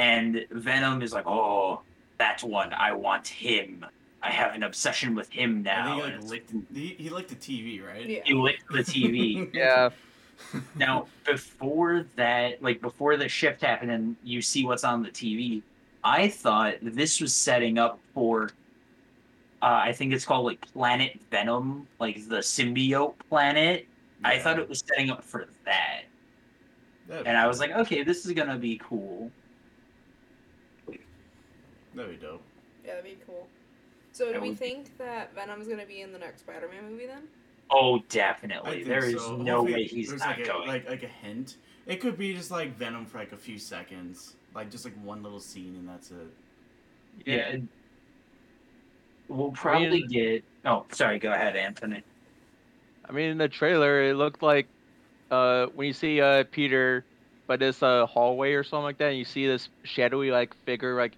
And 0.00 0.46
Venom 0.50 1.02
is 1.02 1.12
like, 1.12 1.26
oh, 1.26 1.82
that 2.16 2.42
one. 2.42 2.72
I 2.72 2.92
want 2.92 3.28
him. 3.28 3.84
I 4.22 4.30
have 4.30 4.54
an 4.54 4.62
obsession 4.62 5.14
with 5.14 5.30
him 5.30 5.62
now. 5.62 6.00
think 6.00 6.04
he 6.06 6.12
like 6.12 6.30
licked. 6.30 6.52
He, 6.72 6.86
he 6.98 7.10
licked 7.10 7.28
the 7.28 7.36
TV, 7.36 7.86
right? 7.86 8.08
Yeah. 8.08 8.20
He 8.24 8.32
licked 8.32 8.64
the 8.72 8.78
TV. 8.78 9.50
Yeah. 9.54 9.90
now, 10.74 11.06
before 11.26 12.06
that, 12.16 12.62
like 12.62 12.80
before 12.80 13.18
the 13.18 13.28
shift 13.28 13.60
happened 13.60 13.90
and 13.90 14.16
you 14.24 14.40
see 14.40 14.64
what's 14.64 14.84
on 14.84 15.02
the 15.02 15.10
TV, 15.10 15.62
I 16.02 16.28
thought 16.28 16.76
this 16.80 17.20
was 17.20 17.34
setting 17.34 17.76
up 17.76 17.98
for, 18.14 18.44
uh, 19.60 19.80
I 19.84 19.92
think 19.92 20.14
it's 20.14 20.24
called 20.24 20.46
like 20.46 20.62
Planet 20.72 21.20
Venom, 21.30 21.86
like 21.98 22.26
the 22.26 22.38
symbiote 22.38 23.16
planet. 23.28 23.86
I 24.24 24.38
thought 24.38 24.58
it 24.58 24.66
was 24.66 24.82
setting 24.88 25.10
up 25.10 25.22
for 25.22 25.46
that. 25.66 26.04
That'd 27.06 27.26
And 27.26 27.36
I 27.36 27.46
was 27.46 27.60
like, 27.60 27.72
okay, 27.72 28.02
this 28.02 28.24
is 28.24 28.32
going 28.32 28.48
to 28.48 28.56
be 28.56 28.80
cool. 28.82 29.30
That'd 31.94 32.10
be 32.20 32.24
dope. 32.26 32.42
Yeah, 32.84 32.94
that'd 32.96 33.04
be 33.04 33.18
cool. 33.26 33.46
So, 34.12 34.26
do 34.26 34.32
That 34.32 34.42
we 34.42 34.48
would- 34.50 34.58
think 34.58 34.96
that 34.98 35.34
Venom's 35.34 35.68
gonna 35.68 35.86
be 35.86 36.00
in 36.00 36.12
the 36.12 36.18
next 36.18 36.40
Spider-Man 36.40 36.90
movie 36.90 37.06
then? 37.06 37.28
Oh, 37.70 38.00
definitely. 38.08 38.82
There 38.82 39.04
is 39.04 39.22
so. 39.22 39.36
no 39.36 39.58
Hopefully 39.58 39.72
way 39.74 39.84
he's 39.84 40.08
there's 40.08 40.20
not 40.20 40.30
like 40.38 40.40
a, 40.40 40.48
going. 40.48 40.68
Like 40.68 40.88
like 40.88 41.02
a 41.04 41.08
hint. 41.08 41.56
It 41.86 42.00
could 42.00 42.18
be 42.18 42.34
just 42.34 42.50
like 42.50 42.76
Venom 42.76 43.06
for 43.06 43.18
like 43.18 43.32
a 43.32 43.36
few 43.36 43.58
seconds, 43.58 44.34
like 44.54 44.70
just 44.70 44.84
like 44.84 44.94
one 45.04 45.22
little 45.22 45.38
scene, 45.40 45.76
and 45.78 45.88
that's 45.88 46.10
it. 46.10 46.26
yeah. 47.26 47.56
We'll 49.28 49.52
probably 49.52 50.00
mean- 50.02 50.08
get. 50.08 50.44
Oh, 50.64 50.84
sorry. 50.90 51.18
Go 51.18 51.32
ahead, 51.32 51.56
Anthony. 51.56 52.02
I 53.08 53.12
mean, 53.12 53.30
in 53.30 53.38
the 53.38 53.48
trailer, 53.48 54.02
it 54.04 54.14
looked 54.14 54.42
like 54.42 54.66
uh, 55.30 55.66
when 55.74 55.86
you 55.86 55.92
see 55.92 56.20
uh, 56.20 56.44
Peter 56.50 57.04
by 57.46 57.56
this 57.56 57.82
uh, 57.82 58.06
hallway 58.06 58.52
or 58.52 58.64
something 58.64 58.84
like 58.84 58.98
that, 58.98 59.08
and 59.10 59.18
you 59.18 59.24
see 59.24 59.46
this 59.46 59.68
shadowy 59.84 60.30
like 60.32 60.54
figure 60.64 60.96
like 60.96 61.12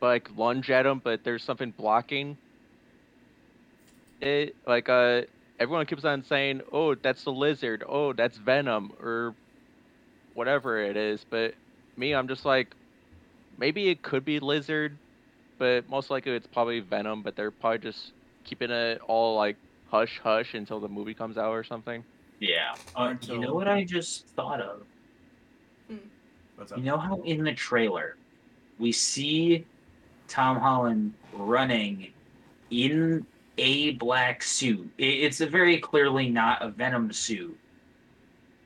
like 0.00 0.28
lunge 0.36 0.70
at 0.70 0.86
him, 0.86 1.00
but 1.02 1.24
there's 1.24 1.42
something 1.42 1.72
blocking 1.76 2.36
it. 4.20 4.54
Like 4.66 4.88
uh, 4.88 5.22
everyone 5.58 5.86
keeps 5.86 6.04
on 6.04 6.24
saying, 6.24 6.62
"Oh, 6.72 6.94
that's 6.94 7.24
the 7.24 7.32
lizard. 7.32 7.84
Oh, 7.86 8.12
that's 8.12 8.36
Venom," 8.36 8.92
or 9.02 9.34
whatever 10.34 10.78
it 10.78 10.96
is. 10.96 11.24
But 11.28 11.54
me, 11.96 12.14
I'm 12.14 12.28
just 12.28 12.44
like, 12.44 12.74
maybe 13.58 13.88
it 13.88 14.02
could 14.02 14.24
be 14.24 14.38
lizard, 14.40 14.96
but 15.58 15.88
most 15.88 16.10
likely 16.10 16.32
it's 16.32 16.46
probably 16.46 16.80
Venom. 16.80 17.22
But 17.22 17.36
they're 17.36 17.50
probably 17.50 17.78
just 17.78 18.12
keeping 18.44 18.70
it 18.70 19.00
all 19.06 19.36
like 19.36 19.56
hush 19.90 20.20
hush 20.22 20.54
until 20.54 20.80
the 20.80 20.88
movie 20.88 21.14
comes 21.14 21.38
out 21.38 21.52
or 21.52 21.64
something. 21.64 22.04
Yeah. 22.40 22.74
Uh, 22.94 23.14
you 23.22 23.38
know 23.38 23.54
what 23.54 23.66
I 23.66 23.84
just 23.84 24.28
thought 24.28 24.60
of? 24.60 24.82
What's 26.56 26.72
up? 26.72 26.78
You 26.78 26.84
know 26.84 26.98
how 26.98 27.20
in 27.22 27.42
the 27.42 27.52
trailer 27.52 28.16
we 28.78 28.92
see 28.92 29.64
Tom 30.28 30.58
Holland 30.60 31.14
running 31.32 32.12
in 32.70 33.26
a 33.56 33.92
black 33.92 34.42
suit. 34.42 34.88
It's 34.98 35.40
a 35.40 35.46
very 35.46 35.78
clearly 35.78 36.28
not 36.28 36.62
a 36.62 36.68
Venom 36.68 37.12
suit. 37.12 37.58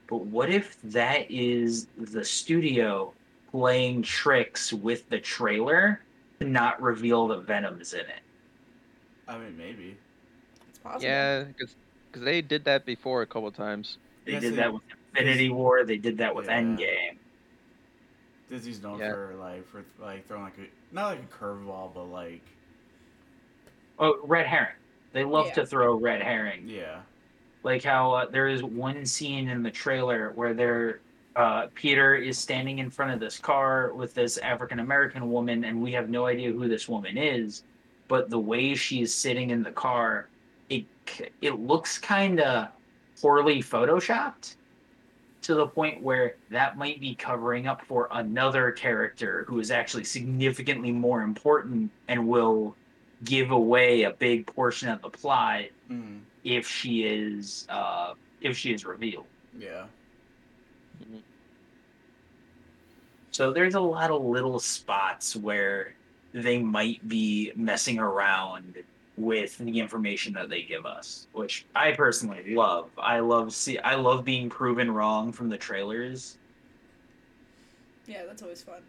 But 0.09 0.27
what 0.27 0.51
if 0.51 0.77
that 0.83 1.31
is 1.31 1.87
the 1.97 2.25
studio 2.25 3.15
playing 3.51 4.03
tricks 4.03 4.73
with 4.73 5.09
the 5.09 5.19
trailer 5.19 6.03
to 6.41 6.47
not 6.47 6.83
reveal 6.83 7.29
that 7.29 7.47
Venom's 7.47 7.95
in 7.95 8.01
it? 8.01 8.21
I 9.29 9.39
mean, 9.39 9.57
maybe. 9.57 9.97
It's 10.69 10.79
possible. 10.81 11.05
Yeah, 11.05 11.45
because 11.45 11.75
they 12.17 12.43
did 12.43 12.65
that 12.65 12.85
before 12.85 13.23
a 13.23 13.27
couple 13.27 13.51
times. 13.53 13.97
They 14.27 14.33
Yes, 14.33 14.43
did 14.43 14.53
they- 14.53 14.57
that 14.57 14.73
with 14.75 14.83
Infinity 15.17 15.49
War. 15.51 15.85
They 15.85 15.97
did 15.99 16.19
that 16.19 16.35
with 16.35 16.47
Yeah. 16.47 16.61
Endgame. 16.61 17.17
Disney's 18.53 18.83
known 18.83 18.99
Yeah. 18.99 19.13
for 19.13 19.35
like 19.41 19.67
for 19.67 19.83
like 19.99 20.29
throwing 20.29 20.45
like 20.45 20.59
a 20.59 20.95
not 20.95 21.07
like 21.17 21.21
a 21.23 21.45
curveball, 21.45 21.95
but 21.95 22.05
like 22.05 22.43
Oh, 23.99 24.19
red 24.25 24.47
herring. 24.47 24.75
They 25.13 25.25
love 25.25 25.47
Yeah. 25.49 25.55
to 25.55 25.67
throw 25.67 25.95
red 25.99 26.21
herring. 26.23 26.69
yeah, 26.69 27.01
like 27.63 27.83
how 27.83 28.13
uh, 28.13 28.27
there 28.27 28.49
is 28.49 28.63
one 28.63 29.07
scene 29.07 29.49
in 29.49 29.63
the 29.63 29.71
trailer 29.71 30.33
where 30.35 30.53
there 30.53 31.01
uh, 31.35 31.69
Peter 31.75 32.15
is 32.15 32.37
standing 32.39 32.79
in 32.79 32.91
front 32.91 33.11
of 33.13 33.19
this 33.21 33.39
car 33.39 33.95
with 33.95 34.13
this 34.13 34.37
African 34.37 34.81
American 34.81 35.31
woman, 35.31 35.65
and 35.65 35.81
we 35.83 35.91
have 35.93 36.11
no 36.11 36.27
idea 36.27 36.53
who 36.53 36.69
this 36.69 36.89
woman 36.91 37.17
is. 37.17 37.63
But 38.09 38.29
the 38.29 38.39
way 38.39 38.75
she's 38.75 39.15
sitting 39.15 39.49
in 39.49 39.63
the 39.63 39.73
car, 39.73 40.29
it 40.69 40.85
it 41.41 41.59
looks 41.59 41.97
kind 41.99 42.39
of 42.41 42.69
poorly 43.19 43.63
photoshopped 43.63 44.57
to 45.43 45.55
the 45.55 45.67
point 45.67 46.03
where 46.03 46.37
that 46.51 46.77
might 46.77 47.01
be 47.01 47.15
covering 47.15 47.67
up 47.67 47.85
for 47.85 48.09
another 48.13 48.71
character 48.73 49.45
who 49.49 49.59
is 49.61 49.71
actually 49.71 50.05
significantly 50.05 50.93
more 50.93 51.23
important 51.23 51.91
and 52.09 52.27
will 52.27 52.77
give 53.25 53.51
away 53.51 54.03
a 54.03 54.11
big 54.11 54.47
portion 54.47 54.89
of 54.89 55.01
the 55.03 55.11
plot 55.11 55.63
mm, 55.91 56.21
if 56.45 56.67
she 56.67 57.05
is 57.05 57.67
uh 57.69 58.15
if 58.41 58.57
she 58.57 58.73
is 58.73 58.85
revealed. 58.85 59.27
yeah. 59.59 59.85
So 63.31 63.53
there's 63.53 63.75
a 63.75 63.81
lot 63.81 64.11
of 64.11 64.23
little 64.23 64.59
spots 64.59 65.35
where 65.35 65.95
they 66.35 66.59
might 66.59 67.07
be 67.09 67.53
messing 67.57 67.99
around 67.99 68.77
with 69.23 69.57
the 69.59 69.79
information 69.79 70.33
that 70.35 70.49
they 70.51 70.63
give 70.63 70.85
us, 70.87 71.29
which 71.33 71.65
I 71.75 71.93
personally 71.93 72.55
love. 72.55 72.91
I 72.99 73.21
love 73.21 73.55
see 73.55 73.79
I 73.79 73.95
love 73.95 74.25
being 74.25 74.49
proven 74.51 74.91
wrong 74.91 75.33
from 75.33 75.49
the 75.49 75.57
trailers. 75.59 76.39
Yeah, 78.07 78.25
that's 78.27 78.43
always 78.43 78.63
fun. 78.63 78.83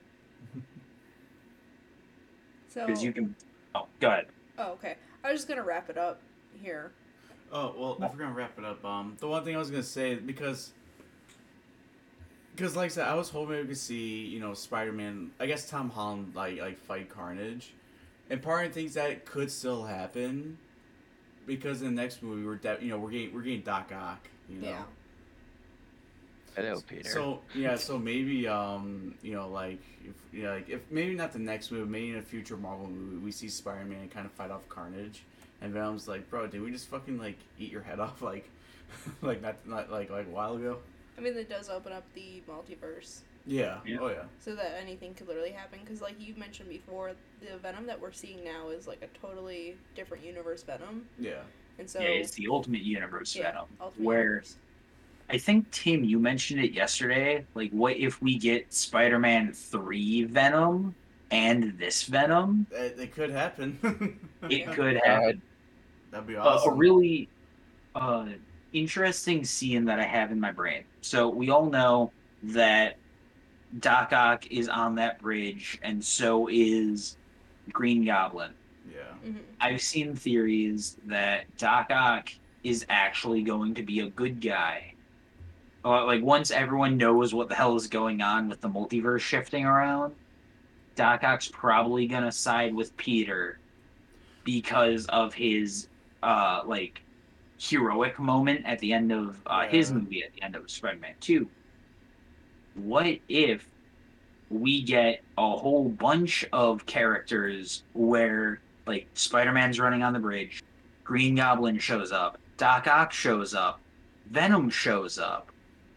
So, 2.67 2.87
Because 2.87 3.03
you 3.03 3.13
can 3.13 3.35
Oh, 3.75 3.85
go 3.99 4.07
ahead. 4.07 4.25
oh, 4.57 4.71
okay. 4.71 4.95
I 5.23 5.31
was 5.31 5.41
just 5.41 5.47
gonna 5.47 5.63
wrap 5.63 5.91
it 5.91 5.97
up 5.97 6.19
here. 6.59 6.91
Oh 7.51 7.71
well, 7.77 7.93
if 8.01 8.11
we're 8.13 8.23
gonna 8.23 8.33
wrap 8.33 8.57
it 8.57 8.65
up, 8.65 8.83
um, 8.83 9.15
the 9.19 9.27
one 9.27 9.43
thing 9.45 9.55
I 9.55 9.59
was 9.59 9.69
gonna 9.69 9.83
say 9.83 10.15
because, 10.15 10.71
because 12.55 12.75
like 12.75 12.85
I 12.85 12.87
said, 12.87 13.07
I 13.07 13.13
was 13.13 13.29
hoping 13.29 13.59
we 13.59 13.65
could 13.67 13.77
see 13.77 14.25
you 14.25 14.39
know 14.39 14.55
Spider-Man. 14.55 15.29
I 15.39 15.45
guess 15.45 15.69
Tom 15.69 15.91
Holland 15.91 16.33
like 16.35 16.59
like 16.59 16.79
fight 16.79 17.09
Carnage, 17.09 17.73
and 18.33 18.41
part 18.41 18.65
of 18.65 18.71
me 18.71 18.73
thinks 18.73 18.95
that 18.95 19.11
it 19.11 19.25
could 19.25 19.51
still 19.51 19.83
happen, 19.83 20.57
because 21.45 21.83
in 21.83 21.93
the 21.93 22.01
next 22.01 22.23
movie 22.23 22.43
we're 22.43 22.55
de- 22.55 22.79
you 22.81 22.89
know 22.89 22.97
we're 22.97 23.11
getting 23.11 23.31
we're 23.31 23.43
getting 23.43 23.61
Doc 23.61 23.91
Ock. 23.95 24.27
You 24.49 24.59
know. 24.59 24.69
Yeah. 24.69 24.81
Hello, 26.55 26.81
Peter. 26.87 27.09
So 27.09 27.41
yeah, 27.53 27.75
so 27.87 27.99
maybe 27.99 28.47
um 28.47 29.13
you 29.21 29.33
know 29.33 29.47
like 29.49 29.83
if 30.03 30.15
yeah 30.33 30.53
like 30.53 30.67
if 30.67 30.81
maybe 30.89 31.13
not 31.13 31.31
the 31.31 31.37
next 31.37 31.71
movie, 31.71 31.87
maybe 31.87 32.09
in 32.09 32.15
a 32.17 32.23
future 32.23 32.57
Marvel 32.57 32.87
movie 32.87 33.23
we 33.23 33.31
see 33.31 33.49
Spider 33.49 33.85
Man 33.85 34.09
kind 34.09 34.25
of 34.25 34.31
fight 34.31 34.49
off 34.49 34.67
Carnage, 34.67 35.21
and 35.61 35.71
Venom's 35.71 36.07
like, 36.07 36.27
bro, 36.31 36.47
did 36.47 36.63
we 36.63 36.71
just 36.71 36.87
fucking 36.87 37.19
like 37.19 37.37
eat 37.59 37.71
your 37.71 37.83
head 37.83 37.99
off 37.99 38.23
like 38.23 38.49
like 39.21 39.43
not 39.43 39.57
not 39.67 39.91
like 39.91 40.09
like 40.09 40.25
a 40.25 40.31
while 40.31 40.55
ago? 40.55 40.79
I 41.19 41.21
mean, 41.21 41.37
it 41.37 41.49
does 41.49 41.69
open 41.69 41.93
up 41.93 42.03
the 42.15 42.41
multiverse 42.49 43.19
Yeah. 43.45 43.79
Yeah. 43.85 43.97
Oh 44.01 44.07
yeah. 44.09 44.23
so 44.39 44.55
that 44.55 44.77
anything 44.81 45.13
could 45.13 45.27
literally 45.27 45.51
happen. 45.51 45.79
Because, 45.83 46.01
like 46.01 46.15
you 46.19 46.33
mentioned 46.35 46.69
before, 46.69 47.11
the 47.41 47.57
Venom 47.57 47.85
that 47.87 47.99
we're 47.99 48.11
seeing 48.11 48.43
now 48.43 48.69
is 48.69 48.87
like 48.87 49.01
a 49.01 49.17
totally 49.25 49.75
different 49.95 50.23
universe 50.25 50.63
Venom, 50.63 51.05
Yeah. 51.19 51.41
and 51.79 51.89
so 51.89 51.99
yeah, 51.99 52.07
it's 52.07 52.31
the 52.31 52.47
ultimate 52.49 52.81
universe 52.81 53.35
yeah, 53.35 53.51
Venom. 53.51 53.65
Ultimate 53.81 54.05
where- 54.05 54.23
Universe. 54.29 54.55
I 55.29 55.37
think 55.37 55.71
Tim, 55.71 56.03
you 56.03 56.19
mentioned 56.19 56.59
it 56.63 56.73
yesterday. 56.73 57.45
Like, 57.55 57.71
what 57.71 57.95
if 57.95 58.21
we 58.21 58.37
get 58.37 58.71
Spider-Man 58.73 59.53
three 59.53 60.25
Venom 60.25 60.93
and 61.31 61.77
this 61.79 62.03
Venom? 62.03 62.67
It, 62.71 62.99
it 62.99 63.13
could 63.13 63.31
happen. 63.31 64.19
It 64.49 64.69
could 64.73 64.97
Uh, 64.97 65.05
happen. 65.05 65.41
That'd 66.11 66.27
be 66.27 66.33
a- 66.35 66.41
awesome. 66.41 66.73
a 66.73 66.75
really 66.75 67.29
uh, 67.95 68.27
interesting 68.73 69.45
scene 69.45 69.85
that 69.85 69.99
I 69.99 70.03
have 70.03 70.31
in 70.31 70.39
my 70.39 70.51
brain. 70.51 70.83
So 71.01 71.29
we 71.29 71.49
all 71.49 71.67
know 71.69 72.11
that 72.43 72.97
Doc 73.79 74.13
Ock 74.13 74.45
is 74.51 74.69
on 74.69 74.95
that 74.95 75.19
bridge, 75.21 75.79
and 75.83 76.03
so 76.03 76.47
is 76.51 77.17
Green 77.71 78.05
Goblin. 78.05 78.51
Yeah. 78.91 79.01
Mhm. 79.25 79.39
I've 79.59 79.81
seen 79.81 80.15
theories 80.15 80.97
that 81.05 81.45
Doc 81.57 81.87
Ock 81.89 82.29
is 82.63 82.85
actually 82.89 83.41
going 83.41 83.73
to 83.75 83.83
be 83.83 84.01
a 84.01 84.09
good 84.09 84.39
guy. 84.41 84.93
Uh, 85.85 86.05
like 86.05 86.21
once 86.21 86.51
everyone 86.51 86.97
knows 86.97 87.33
what 87.33 87.49
the 87.49 87.55
hell 87.55 87.75
is 87.75 87.87
going 87.87 88.21
on 88.21 88.47
with 88.47 88.61
the 88.61 88.69
multiverse 88.69 89.19
shifting 89.19 89.65
around, 89.65 90.13
Doc 90.95 91.23
Ock's 91.23 91.49
probably 91.51 92.07
gonna 92.07 92.31
side 92.31 92.73
with 92.73 92.95
Peter 92.97 93.59
because 94.43 95.05
of 95.07 95.33
his 95.33 95.87
uh 96.21 96.61
like 96.65 97.01
heroic 97.57 98.19
moment 98.19 98.65
at 98.65 98.77
the 98.79 98.93
end 98.93 99.11
of 99.11 99.41
uh, 99.45 99.65
his 99.67 99.91
movie 99.91 100.23
at 100.23 100.33
the 100.33 100.41
end 100.41 100.55
of 100.55 100.69
Spider-Man 100.69 101.15
2. 101.21 101.47
What 102.75 103.17
if 103.29 103.67
we 104.49 104.81
get 104.81 105.21
a 105.37 105.57
whole 105.57 105.89
bunch 105.89 106.45
of 106.53 106.85
characters 106.85 107.83
where 107.93 108.59
like 108.85 109.07
Spider-Man's 109.13 109.79
running 109.79 110.03
on 110.03 110.13
the 110.13 110.19
bridge, 110.19 110.63
Green 111.03 111.35
Goblin 111.35 111.79
shows 111.79 112.11
up, 112.11 112.37
Doc 112.57 112.87
Ock 112.87 113.11
shows 113.11 113.53
up, 113.53 113.79
Venom 114.31 114.69
shows 114.69 115.17
up, 115.17 115.51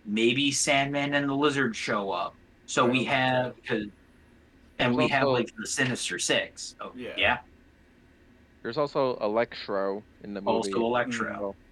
maybe 0.04 0.50
Sandman 0.50 1.14
and 1.14 1.28
the 1.28 1.34
Lizard 1.34 1.74
show 1.74 2.10
up. 2.10 2.34
So 2.66 2.84
we 2.84 3.04
have 3.04 3.54
and 4.78 4.94
we 4.94 5.08
have 5.08 5.28
like 5.28 5.50
the 5.56 5.66
Sinister 5.66 6.18
Six. 6.18 6.74
Oh, 6.80 6.92
Yeah. 6.94 7.10
yeah. 7.16 7.38
There's 8.62 8.78
also 8.78 9.16
Electro 9.18 10.02
in 10.24 10.34
the 10.34 10.40
movie. 10.40 10.72
Also 10.72 10.84
Electro. 10.84 11.54
Mm. 11.56 11.65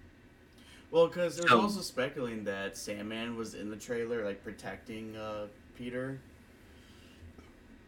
Well, 0.95 1.07
because 1.07 1.35
there's 1.35 1.49
So- 1.49 1.59
also 1.59 1.81
speculating 1.81 2.45
that 2.45 2.77
Sandman 2.77 3.35
was 3.35 3.53
in 3.53 3.69
the 3.69 3.75
trailer, 3.75 4.23
like 4.23 4.41
protecting 4.45 5.13
uh, 5.17 5.47
Peter. 5.77 6.21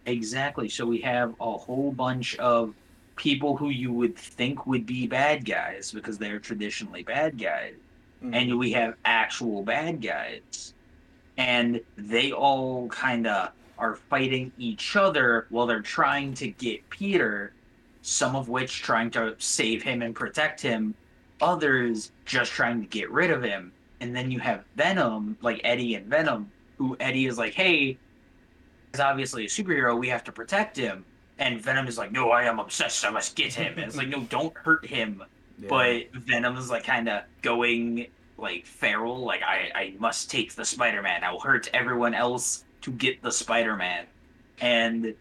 Exactly. 0.06 0.68
So 0.68 0.86
we 0.86 1.00
have 1.00 1.34
a 1.40 1.58
whole 1.58 1.94
bunch 1.94 2.36
of 2.36 2.76
people 3.16 3.56
who 3.56 3.70
you 3.70 3.94
would 3.94 4.18
think 4.18 4.68
would 4.68 4.86
be 4.86 5.08
bad 5.08 5.46
guys 5.46 5.90
because 5.90 6.18
they're 6.18 6.38
traditionally 6.38 7.04
bad 7.04 7.38
guys. 7.42 7.76
Mm-hmm. 8.22 8.34
And 8.34 8.60
we 8.60 8.74
have 8.74 8.96
actual 9.06 9.64
bad 9.64 10.02
guys. 10.02 10.74
And 11.38 11.80
they 11.96 12.34
all 12.34 12.90
kind 12.90 13.26
of 13.26 13.52
are 13.78 13.96
fighting 13.96 14.52
each 14.58 14.98
other 14.98 15.48
while 15.50 15.66
they're 15.66 15.80
trying 15.80 16.34
to 16.34 16.50
get 16.50 16.90
Peter, 16.90 17.54
some 18.02 18.36
of 18.36 18.50
which 18.50 18.82
trying 18.82 19.12
to 19.12 19.34
save 19.38 19.82
him 19.82 20.02
and 20.02 20.14
protect 20.14 20.60
him, 20.62 20.94
others 21.42 22.12
just 22.26 22.52
trying 22.52 22.82
to 22.82 22.88
get 22.88 23.12
rid 23.12 23.32
of 23.32 23.44
him. 23.44 23.72
And 24.00 24.16
then 24.16 24.32
you 24.32 24.40
have 24.40 24.64
Venom, 24.76 25.38
like 25.42 25.62
Eddie 25.64 25.96
and 25.96 26.06
Venom, 26.06 26.52
who 26.78 26.96
Eddie 27.00 27.26
is 27.26 27.38
like, 27.38 27.54
hey, 27.54 27.98
he's 28.92 29.00
obviously 29.00 29.46
a 29.46 29.48
superhero. 29.48 29.98
We 29.98 30.08
have 30.10 30.24
to 30.26 30.32
protect 30.32 30.78
him. 30.78 31.04
And 31.40 31.62
Venom 31.62 31.88
is 31.88 31.98
like, 31.98 32.12
no, 32.12 32.32
I 32.32 32.44
am 32.44 32.60
obsessed. 32.60 33.06
I 33.06 33.10
must 33.10 33.36
get 33.36 33.54
him. 33.54 33.74
And 33.74 33.84
it's 33.84 33.96
like, 33.96 34.08
no, 34.08 34.22
don't 34.22 34.56
hurt 34.58 34.86
him. 34.86 35.24
Yeah. 35.60 35.68
But 35.70 36.12
Venom 36.14 36.58
is 36.58 36.70
like 36.70 36.84
kind 36.84 37.10
of 37.10 37.24
going 37.42 38.08
like 38.38 38.66
feral. 38.66 39.20
Like, 39.20 39.42
I, 39.44 39.72
I 39.74 39.94
must 40.00 40.30
take 40.30 40.54
the 40.54 40.66
Spider 40.66 41.02
Man. 41.02 41.24
I'll 41.24 41.40
hurt 41.40 41.70
everyone 41.74 42.14
else 42.14 42.66
to 42.82 42.92
get 42.92 43.22
the 43.22 43.32
Spider 43.32 43.76
Man. 43.76 44.06
And 44.62 45.16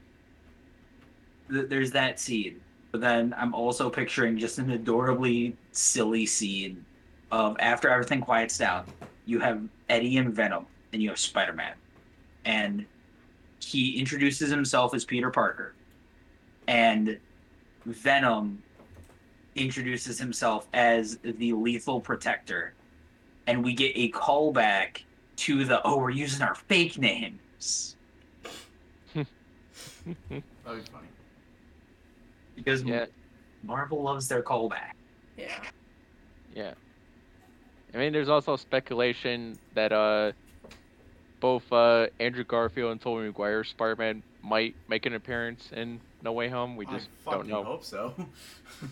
th- 1.51 1.69
there's 1.69 1.91
that 1.93 2.21
scene. 2.21 2.61
But 2.97 3.03
then 3.03 3.35
I'm 3.37 3.53
also 3.53 3.91
picturing 3.91 4.39
just 4.39 4.59
an 4.59 4.71
adorably 4.71 5.55
silly 5.71 6.25
scene 6.25 6.83
of 7.31 7.55
after 7.61 7.91
everything 7.91 8.23
quiets 8.23 8.57
down, 8.57 8.87
you 9.27 9.39
have 9.39 9.61
Eddie 9.91 10.17
and 10.17 10.33
Venom, 10.33 10.65
and 10.95 11.03
you 11.03 11.11
have 11.11 11.19
Spider 11.19 11.53
Man. 11.53 11.75
And 12.47 12.87
he 13.61 13.99
introduces 13.99 14.49
himself 14.49 14.95
as 14.95 15.05
Peter 15.05 15.31
Parker. 15.31 15.75
And 16.69 17.19
Venom 17.85 18.63
introduces 19.57 20.19
himself 20.19 20.67
as 20.73 21.19
the 21.19 21.53
lethal 21.53 22.01
protector. 22.01 22.73
And 23.47 23.63
we 23.63 23.75
get 23.75 23.93
a 23.95 24.11
callback 24.11 25.03
to 25.37 25.67
the 25.67 25.83
oh, 25.87 25.99
we're 25.99 26.09
using 26.09 26.41
our 26.41 26.55
fake 26.55 26.97
names. 26.97 27.97
That'd 29.15 29.27
be 30.31 30.43
funny. 30.65 31.09
Because 32.57 32.83
yeah, 32.83 33.07
Marvel 33.63 34.03
loves 34.03 34.27
their 34.29 34.43
callback. 34.43 34.93
Yeah. 35.37 35.63
yeah. 36.55 36.75
I 37.95 37.99
mean, 37.99 38.13
there's 38.13 38.29
also 38.29 38.57
speculation 38.57 39.59
that 39.75 39.93
uh, 39.93 40.33
both 41.41 41.71
uh, 41.73 42.09
Andrew 42.19 42.45
Garfield 42.45 42.93
and 42.93 43.01
Tobey 43.01 43.27
Maguire 43.27 43.65
Spider-Man 43.65 44.23
might 44.43 44.75
make 44.89 45.07
an 45.07 45.15
appearance 45.15 45.71
in 45.73 46.01
No 46.23 46.33
Way 46.33 46.49
Home. 46.49 46.77
We 46.77 46.87
just 46.87 47.09
I 47.27 47.31
don't 47.31 47.41
fucking 47.41 47.51
know. 47.51 47.65
hope 47.65 47.85
so. 47.85 48.15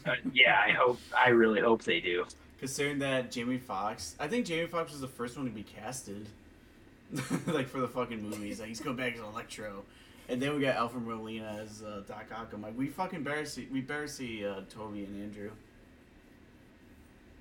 Uh, 0.06 0.14
yeah, 0.32 0.62
I 0.66 0.70
hope. 0.70 0.98
I 1.14 1.28
really 1.28 1.60
hope 1.60 1.82
they 1.82 2.00
do. 2.00 2.24
Considering 2.58 3.00
that 3.00 3.30
Jamie 3.30 3.58
Foxx, 3.58 4.14
I 4.18 4.28
think 4.28 4.46
Jamie 4.46 4.66
Foxx 4.66 4.92
was 4.92 5.02
the 5.02 5.08
first 5.08 5.36
one 5.36 5.44
to 5.44 5.52
be 5.52 5.62
casted, 5.62 6.26
like 7.46 7.68
for 7.68 7.80
the 7.80 7.88
fucking 7.88 8.22
movies. 8.22 8.60
Like 8.60 8.68
he's 8.68 8.80
going 8.80 8.96
back 8.96 9.14
as 9.14 9.20
Electro, 9.20 9.84
and 10.28 10.40
then 10.40 10.54
we 10.54 10.62
got 10.62 10.76
Alfred 10.76 11.04
Molina 11.06 11.58
as 11.62 11.82
uh, 11.82 12.02
Doc 12.06 12.26
Ock. 12.34 12.50
I'm 12.52 12.62
like, 12.62 12.76
we 12.76 12.88
fucking 12.88 13.22
better 13.22 13.44
see, 13.44 13.68
we 13.70 13.80
better 13.80 14.06
see 14.06 14.44
uh, 14.46 14.60
Tobey 14.68 15.04
and 15.04 15.22
Andrew. 15.22 15.50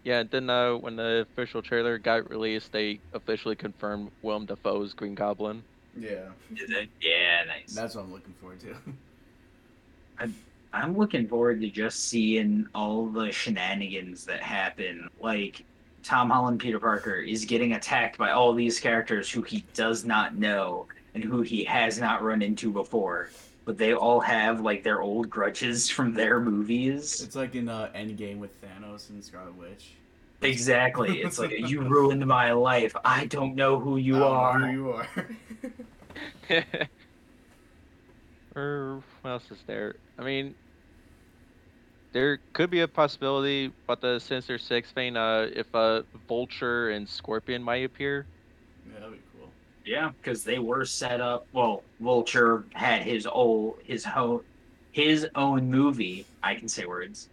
Yeah, 0.04 0.20
and 0.20 0.30
then 0.30 0.50
uh, 0.50 0.74
when 0.76 0.98
the 0.98 1.26
official 1.32 1.62
trailer 1.62 1.98
got 1.98 2.30
released, 2.30 2.72
they 2.74 3.00
officially 3.14 3.56
confirmed 3.56 4.12
Willem 4.22 4.46
Dafoe's 4.46 4.94
Green 4.94 5.16
Goblin. 5.16 5.64
Yeah, 5.98 6.30
Is 6.56 6.70
it? 6.72 6.90
Yeah, 7.02 7.44
nice. 7.48 7.74
that's 7.74 7.96
what 7.96 8.04
I'm 8.04 8.12
looking 8.12 8.34
forward 8.42 8.60
to. 8.62 8.76
I'm, 10.20 10.36
I'm 10.74 10.98
looking 10.98 11.28
forward 11.28 11.62
to 11.62 11.70
just 11.70 12.10
seeing 12.10 12.68
all 12.76 13.06
the 13.08 13.32
shenanigans 13.32 14.26
that 14.26 14.42
happen. 14.42 15.08
Like 15.22 15.64
Tom 16.04 16.30
Holland, 16.32 16.60
Peter 16.60 16.80
Parker 16.80 17.16
is 17.16 17.46
getting 17.46 17.74
attacked 17.74 18.18
by 18.18 18.32
all 18.32 18.54
these 18.54 18.80
characters 18.80 19.30
who 19.30 19.42
he 19.44 19.64
does 19.74 20.04
not 20.04 20.36
know 20.36 20.88
and 21.14 21.24
who 21.24 21.42
he 21.42 21.64
has 21.66 22.00
not 22.00 22.24
run 22.24 22.42
into 22.42 22.72
before. 22.72 23.30
But 23.66 23.78
they 23.78 23.94
all 23.94 24.20
have 24.20 24.62
like 24.62 24.84
their 24.84 25.02
old 25.02 25.30
grudges 25.30 25.90
from 25.96 26.14
their 26.14 26.40
movies. 26.40 27.22
it's 27.22 27.36
like 27.36 27.56
in 27.56 27.70
uh, 27.70 27.90
Endgame 27.96 28.40
with 28.40 28.52
Thanos 28.62 29.10
and 29.10 29.24
Scarlet 29.24 29.56
Witch. 29.56 29.92
Exactly. 30.42 31.22
It's 31.24 31.40
like 31.40 31.52
you 31.70 31.82
ruined 31.82 32.26
my 32.26 32.52
life. 32.52 32.96
I 33.06 33.26
don't 33.26 33.56
know 33.56 33.80
who 33.80 33.98
you 33.98 34.18
I 34.18 34.20
don't 34.20 34.30
know 34.30 34.36
are. 34.36 34.60
Who 34.60 34.72
you 34.72 34.90
are? 36.52 36.66
or 38.56 39.04
what 39.22 39.32
else 39.32 39.52
is 39.52 39.60
there? 39.66 39.96
I 40.18 40.24
mean, 40.24 40.54
there 42.12 42.40
could 42.54 42.70
be 42.70 42.82
a 42.82 42.88
possibility 42.88 43.72
about 43.86 44.02
the 44.02 44.20
Sinister 44.20 44.58
Six 44.58 44.92
thing. 44.92 45.18
Uh, 45.18 45.50
if 45.54 45.74
uh, 45.74 46.04
Vulture 46.28 46.90
and 46.92 47.08
Scorpion 47.10 47.64
might 47.64 47.84
appear. 47.86 48.28
yeah, 48.86 49.00
that'd 49.00 49.14
be 49.14 49.20
cool. 49.32 49.33
Yeah, 49.86 50.12
because 50.18 50.44
they 50.44 50.60
were 50.60 50.86
set 50.86 51.20
up. 51.22 51.46
Well, 51.52 51.84
Vulture 52.00 52.64
had 52.74 53.02
his 53.02 53.26
old 53.28 53.80
his 53.84 54.06
own 54.16 54.42
his 54.92 55.28
own 55.36 55.70
movie. 55.70 56.26
I 56.42 56.56
can 56.56 56.68
say 56.68 56.86
words, 56.86 57.28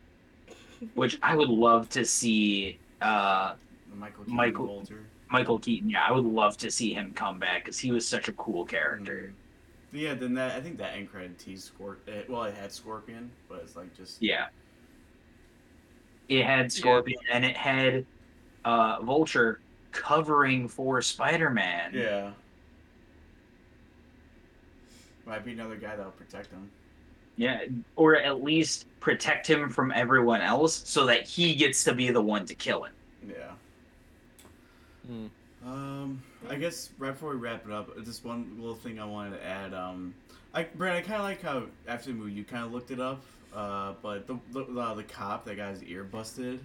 which 0.95 1.19
I 1.23 1.37
would 1.37 1.49
love 1.51 1.89
to 1.91 2.05
see. 2.05 2.79
Uh, 3.01 3.55
Michael 3.95 4.25
Keaton 4.25 4.37
Michael- 4.37 4.67
Walter. 4.67 5.07
Michael 5.31 5.59
Keaton. 5.61 5.91
Yeah, 5.91 6.05
I 6.05 6.11
would 6.11 6.25
love 6.25 6.57
to 6.59 6.71
see 6.73 6.93
him 6.93 7.13
come 7.15 7.39
back 7.39 7.65
because 7.65 7.79
he 7.79 7.93
was 7.93 8.07
such 8.07 8.27
a 8.29 8.33
cool 8.33 8.65
character. 8.65 9.33
Yeah, 9.93 10.15
then 10.15 10.35
that 10.35 10.57
I 10.57 10.61
think 10.61 10.77
that 10.79 10.95
end 10.97 11.11
credit 11.11 11.39
teased 11.39 11.71
Scorp. 11.73 12.29
Well, 12.29 12.45
it 12.45 12.55
had 12.55 12.73
Scorpion, 12.73 13.31
but 13.49 13.61
it's 13.63 13.77
like 13.77 13.97
just 13.97 14.21
Yeah. 14.21 14.47
It 16.29 16.45
had 16.45 16.73
Scorpion 16.73 17.19
and 17.33 17.45
it 17.45 17.57
had 17.57 18.07
uh, 18.65 19.01
Vulture 19.03 19.61
covering 19.93 20.69
for 20.69 21.03
Spider 21.03 21.51
Man. 21.51 21.93
Yeah. 21.95 22.31
Might 25.27 25.45
be 25.45 25.53
another 25.53 25.77
guy 25.77 25.97
that'll 25.97 26.13
protect 26.13 26.51
him. 26.51 26.71
Yeah, 27.37 27.65
or 27.97 28.17
at 28.17 28.43
least 28.43 28.87
protect 29.01 29.47
him 29.47 29.71
from 29.71 29.93
everyone 29.93 30.43
else 30.43 30.83
so 30.85 31.07
that 31.07 31.27
he 31.27 31.55
gets 31.55 31.85
to 31.85 31.95
be 31.95 32.11
the 32.11 32.21
one 32.21 32.45
to 32.47 32.55
kill 32.55 32.85
him. 32.85 32.93
Yeah. 33.29 33.53
Hmm. 35.07 35.27
Um, 35.65 36.23
I 36.49 36.57
guess 36.57 36.91
right 36.99 37.13
before 37.13 37.31
we 37.31 37.37
wrap 37.37 37.67
it 37.67 37.73
up, 37.73 37.97
just 38.05 38.25
one 38.25 38.57
little 38.59 38.75
thing 38.75 38.99
I 38.99 39.05
wanted 39.05 39.39
to 39.39 39.47
add. 39.47 39.75
Um, 39.75 40.15
I 40.55 40.65
Brad, 40.65 40.97
I 40.97 41.01
kind 41.01 41.17
of 41.17 41.23
like 41.23 41.43
how 41.43 41.65
after 41.87 42.11
the 42.11 42.17
movie 42.17 42.33
you 42.33 42.45
kind 42.45 42.65
of 42.65 42.73
looked 42.73 42.91
it 42.91 43.01
up. 43.01 43.23
Uh, 43.55 43.95
but 44.03 44.27
the 44.27 44.39
the, 44.53 44.65
uh, 44.65 44.95
the 44.95 45.03
cop 45.05 45.45
that 45.45 45.57
got 45.57 45.71
his 45.71 45.83
ear 45.85 46.05
busted, 46.05 46.61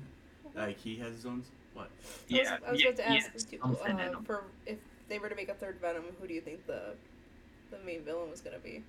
like 0.55 0.79
he 0.79 0.95
has 0.97 1.13
his 1.13 1.25
own 1.25 1.43
what? 1.75 1.89
Yeah, 2.27 2.39
I 2.39 2.41
was, 2.41 2.49
I 2.67 2.71
was 2.71 2.83
yeah, 2.83 2.89
about 2.89 2.97
to 2.97 3.09
ask 3.09 3.51
yeah, 3.51 3.59
do- 3.61 4.17
uh, 4.17 4.21
for 4.25 4.43
if 4.65 4.77
they 5.07 5.19
were 5.19 5.29
to 5.29 5.35
make 5.35 5.49
a 5.49 5.53
third 5.53 5.77
Venom, 5.79 6.03
who 6.19 6.27
do 6.27 6.33
you 6.33 6.41
think 6.41 6.65
the 6.65 6.93
the 7.71 7.77
main 7.85 8.01
villain 8.01 8.29
was 8.31 8.41
gonna 8.41 8.59
be? 8.59 8.81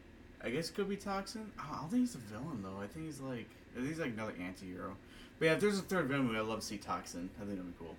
I 0.43 0.51
guess 0.51 0.71
it 0.71 0.75
could 0.75 0.89
be 0.89 0.97
Toxin. 0.97 1.51
I 1.59 1.81
don't 1.81 1.91
think 1.91 2.03
he's 2.03 2.15
a 2.15 2.19
villain 2.19 2.63
though. 2.63 2.81
I 2.83 2.87
think 2.87 3.07
he's 3.07 3.21
like 3.21 3.49
I 3.73 3.77
think 3.77 3.89
he's 3.89 3.99
like 3.99 4.13
another 4.13 4.35
anti-hero. 4.41 4.97
But 5.39 5.45
yeah, 5.45 5.53
if 5.53 5.61
there's 5.61 5.79
a 5.79 5.83
third 5.83 6.07
Venom 6.07 6.27
movie, 6.27 6.39
I'd 6.39 6.47
love 6.47 6.61
to 6.61 6.67
see 6.67 6.79
Toxin. 6.79 7.29
I 7.37 7.45
think 7.45 7.59
that'd 7.59 7.79
be 7.79 7.85
cool. 7.85 7.95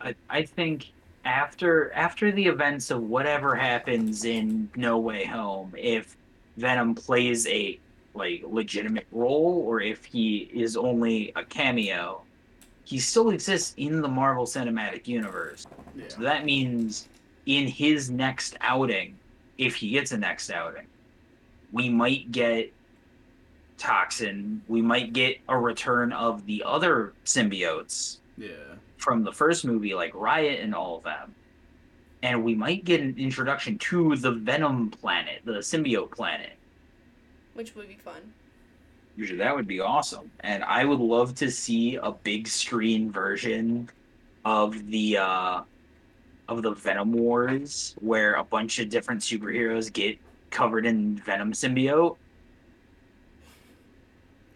I, 0.00 0.14
I 0.28 0.42
think 0.42 0.90
after 1.24 1.92
after 1.92 2.32
the 2.32 2.46
events 2.46 2.90
of 2.90 3.02
whatever 3.02 3.54
happens 3.54 4.24
in 4.24 4.68
No 4.74 4.98
Way 4.98 5.24
Home, 5.26 5.74
if 5.76 6.16
Venom 6.56 6.94
plays 6.94 7.46
a 7.46 7.78
like 8.14 8.42
legitimate 8.44 9.06
role 9.12 9.62
or 9.66 9.80
if 9.80 10.04
he 10.04 10.50
is 10.52 10.76
only 10.76 11.32
a 11.36 11.44
cameo, 11.44 12.22
he 12.84 12.98
still 12.98 13.30
exists 13.30 13.74
in 13.76 14.00
the 14.00 14.08
Marvel 14.08 14.44
Cinematic 14.46 15.06
Universe. 15.06 15.66
Yeah. 15.94 16.04
So 16.08 16.22
that 16.22 16.44
means 16.44 17.08
in 17.46 17.66
his 17.66 18.10
next 18.10 18.56
outing, 18.60 19.18
if 19.58 19.74
he 19.76 19.90
gets 19.90 20.12
a 20.12 20.18
next 20.18 20.50
outing, 20.50 20.86
we 21.72 21.88
might 21.88 22.32
get 22.32 22.72
Toxin. 23.78 24.62
We 24.68 24.82
might 24.82 25.12
get 25.12 25.38
a 25.48 25.56
return 25.56 26.12
of 26.12 26.44
the 26.46 26.62
other 26.66 27.12
symbiotes 27.24 28.18
Yeah. 28.36 28.50
from 28.98 29.22
the 29.22 29.32
first 29.32 29.64
movie, 29.64 29.94
like 29.94 30.14
Riot 30.14 30.60
and 30.60 30.74
all 30.74 30.98
of 30.98 31.04
them. 31.04 31.34
And 32.22 32.44
we 32.44 32.54
might 32.54 32.84
get 32.84 33.00
an 33.00 33.14
introduction 33.16 33.78
to 33.78 34.16
the 34.16 34.32
Venom 34.32 34.90
planet, 34.90 35.40
the 35.44 35.52
symbiote 35.60 36.10
planet. 36.10 36.52
Which 37.54 37.74
would 37.74 37.88
be 37.88 37.94
fun. 37.96 38.34
Usually 39.16 39.38
that 39.38 39.54
would 39.54 39.66
be 39.66 39.80
awesome. 39.80 40.30
And 40.40 40.64
I 40.64 40.84
would 40.84 41.00
love 41.00 41.34
to 41.36 41.50
see 41.50 41.96
a 41.96 42.12
big 42.12 42.48
screen 42.48 43.10
version 43.10 43.90
of 44.44 44.90
the 44.90 45.18
uh 45.18 45.62
of 46.48 46.62
the 46.62 46.72
Venom 46.72 47.12
Wars 47.12 47.94
where 48.00 48.34
a 48.34 48.44
bunch 48.44 48.78
of 48.78 48.88
different 48.88 49.20
superheroes 49.20 49.92
get 49.92 50.18
covered 50.50 50.84
in 50.84 51.16
Venom 51.16 51.52
symbiote. 51.52 52.16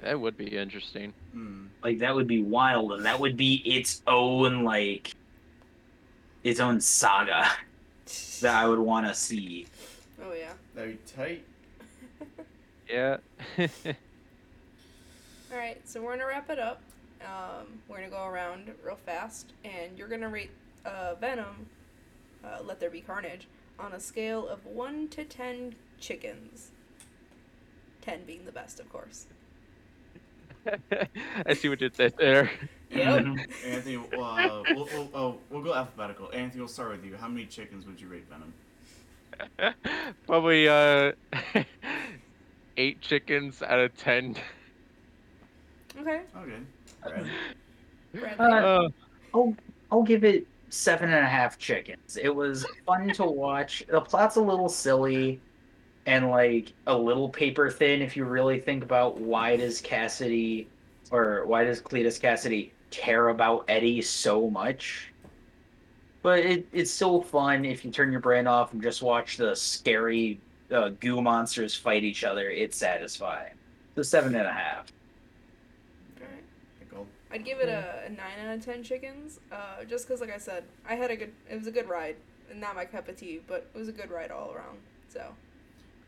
That 0.00 0.20
would 0.20 0.36
be 0.36 0.56
interesting. 0.56 1.14
Hmm. 1.32 1.66
Like 1.82 1.98
that 2.00 2.14
would 2.14 2.26
be 2.26 2.42
wild 2.42 2.92
and 2.92 3.04
that 3.04 3.18
would 3.18 3.36
be 3.36 3.62
its 3.64 4.02
own 4.06 4.64
like 4.64 5.14
its 6.42 6.60
own 6.60 6.80
saga 6.80 7.48
that 8.40 8.54
I 8.54 8.68
would 8.68 8.78
want 8.78 9.06
to 9.06 9.14
see. 9.14 9.66
Oh 10.22 10.32
yeah. 10.32 10.52
That'd 10.74 11.04
be 11.04 11.12
tight. 11.12 11.44
Yeah. 12.88 13.16
All 15.54 15.60
right, 15.60 15.80
so 15.88 16.02
we're 16.02 16.16
gonna 16.16 16.26
wrap 16.26 16.50
it 16.50 16.58
up. 16.58 16.82
Um, 17.22 17.78
we're 17.86 17.98
gonna 17.98 18.10
go 18.10 18.26
around 18.26 18.74
real 18.84 18.96
fast, 18.96 19.52
and 19.64 19.96
you're 19.96 20.08
gonna 20.08 20.28
rate 20.28 20.50
uh, 20.84 21.14
Venom, 21.14 21.68
uh, 22.44 22.58
Let 22.64 22.80
There 22.80 22.90
Be 22.90 23.00
Carnage, 23.00 23.46
on 23.78 23.92
a 23.92 24.00
scale 24.00 24.48
of 24.48 24.66
one 24.66 25.06
to 25.10 25.24
ten 25.24 25.76
chickens. 26.00 26.72
Ten 28.00 28.24
being 28.24 28.44
the 28.44 28.50
best, 28.50 28.80
of 28.80 28.90
course. 28.90 29.26
I 31.46 31.54
see 31.54 31.68
what 31.68 31.80
you 31.80 31.88
did 31.88 32.16
there. 32.18 32.50
Yep. 32.90 33.24
Anthony, 33.64 33.96
uh, 33.96 34.62
we'll, 34.70 34.88
we'll, 34.92 35.08
oh, 35.14 35.38
we'll 35.50 35.62
go 35.62 35.72
alphabetical. 35.72 36.32
Anthony, 36.32 36.62
we'll 36.62 36.68
start 36.68 36.90
with 36.90 37.04
you. 37.04 37.14
How 37.16 37.28
many 37.28 37.46
chickens 37.46 37.86
would 37.86 38.00
you 38.00 38.08
rate 38.08 38.24
Venom? 38.28 39.74
Probably 40.26 40.68
uh, 40.68 41.12
eight 42.76 43.00
chickens 43.00 43.62
out 43.62 43.78
of 43.78 43.96
ten. 43.96 44.34
Okay, 46.00 46.20
Okay. 46.36 46.56
Alright. 47.04 48.40
Uh, 48.40 48.44
Oh, 48.44 48.92
I'll 49.34 49.56
I'll 49.90 50.02
give 50.02 50.24
it 50.24 50.46
seven 50.70 51.10
and 51.12 51.24
a 51.24 51.28
half 51.28 51.58
chickens. 51.58 52.16
It 52.20 52.34
was 52.34 52.66
fun 52.86 53.08
to 53.14 53.24
watch. 53.24 53.84
The 53.88 54.00
plot's 54.00 54.36
a 54.36 54.40
little 54.40 54.68
silly 54.68 55.40
and 56.06 56.30
like 56.30 56.72
a 56.86 56.96
little 56.96 57.28
paper 57.28 57.70
thin 57.70 58.02
if 58.02 58.16
you 58.16 58.24
really 58.24 58.60
think 58.60 58.82
about 58.82 59.20
why 59.20 59.56
does 59.56 59.80
Kasady 59.80 60.66
or 61.10 61.44
why 61.46 61.64
does 61.64 61.80
Cletus 61.80 62.20
Kasady 62.20 62.70
care 62.90 63.28
about 63.28 63.64
Eddie 63.68 64.02
so 64.02 64.48
much. 64.50 65.12
But 66.22 66.40
it, 66.40 66.66
it's 66.72 66.90
still 66.90 67.20
fun 67.22 67.64
if 67.64 67.84
you 67.84 67.90
turn 67.90 68.10
your 68.10 68.20
brain 68.20 68.46
off 68.46 68.72
and 68.72 68.82
just 68.82 69.02
watch 69.02 69.36
the 69.36 69.54
scary 69.54 70.40
uh, 70.70 70.90
goo 71.00 71.20
monsters 71.20 71.74
fight 71.74 72.04
each 72.04 72.24
other. 72.24 72.48
It's 72.50 72.76
satisfying. 72.76 73.52
The 73.94 74.04
seven 74.04 74.34
and 74.34 74.46
a 74.46 74.52
half. 74.52 74.86
Alright. 77.34 77.40
Pickle. 77.40 77.40
I'd 77.40 77.44
give 77.44 77.60
it 77.60 77.68
a, 77.68 78.04
a 78.06 78.10
nine 78.10 78.46
out 78.46 78.54
of 78.58 78.64
ten 78.64 78.82
chickens. 78.82 79.40
Uh, 79.50 79.84
just 79.88 80.06
because, 80.06 80.20
like 80.20 80.30
I 80.32 80.38
said, 80.38 80.64
I 80.88 80.94
had 80.94 81.10
a 81.10 81.16
good. 81.16 81.32
It 81.50 81.56
was 81.56 81.66
a 81.66 81.72
good 81.72 81.88
ride. 81.88 82.16
Not 82.54 82.74
my 82.76 82.84
cup 82.84 83.08
of 83.08 83.16
tea, 83.16 83.40
but 83.46 83.66
it 83.74 83.78
was 83.78 83.88
a 83.88 83.92
good 83.92 84.10
ride 84.10 84.30
all 84.30 84.52
around. 84.52 84.78
So 85.08 85.34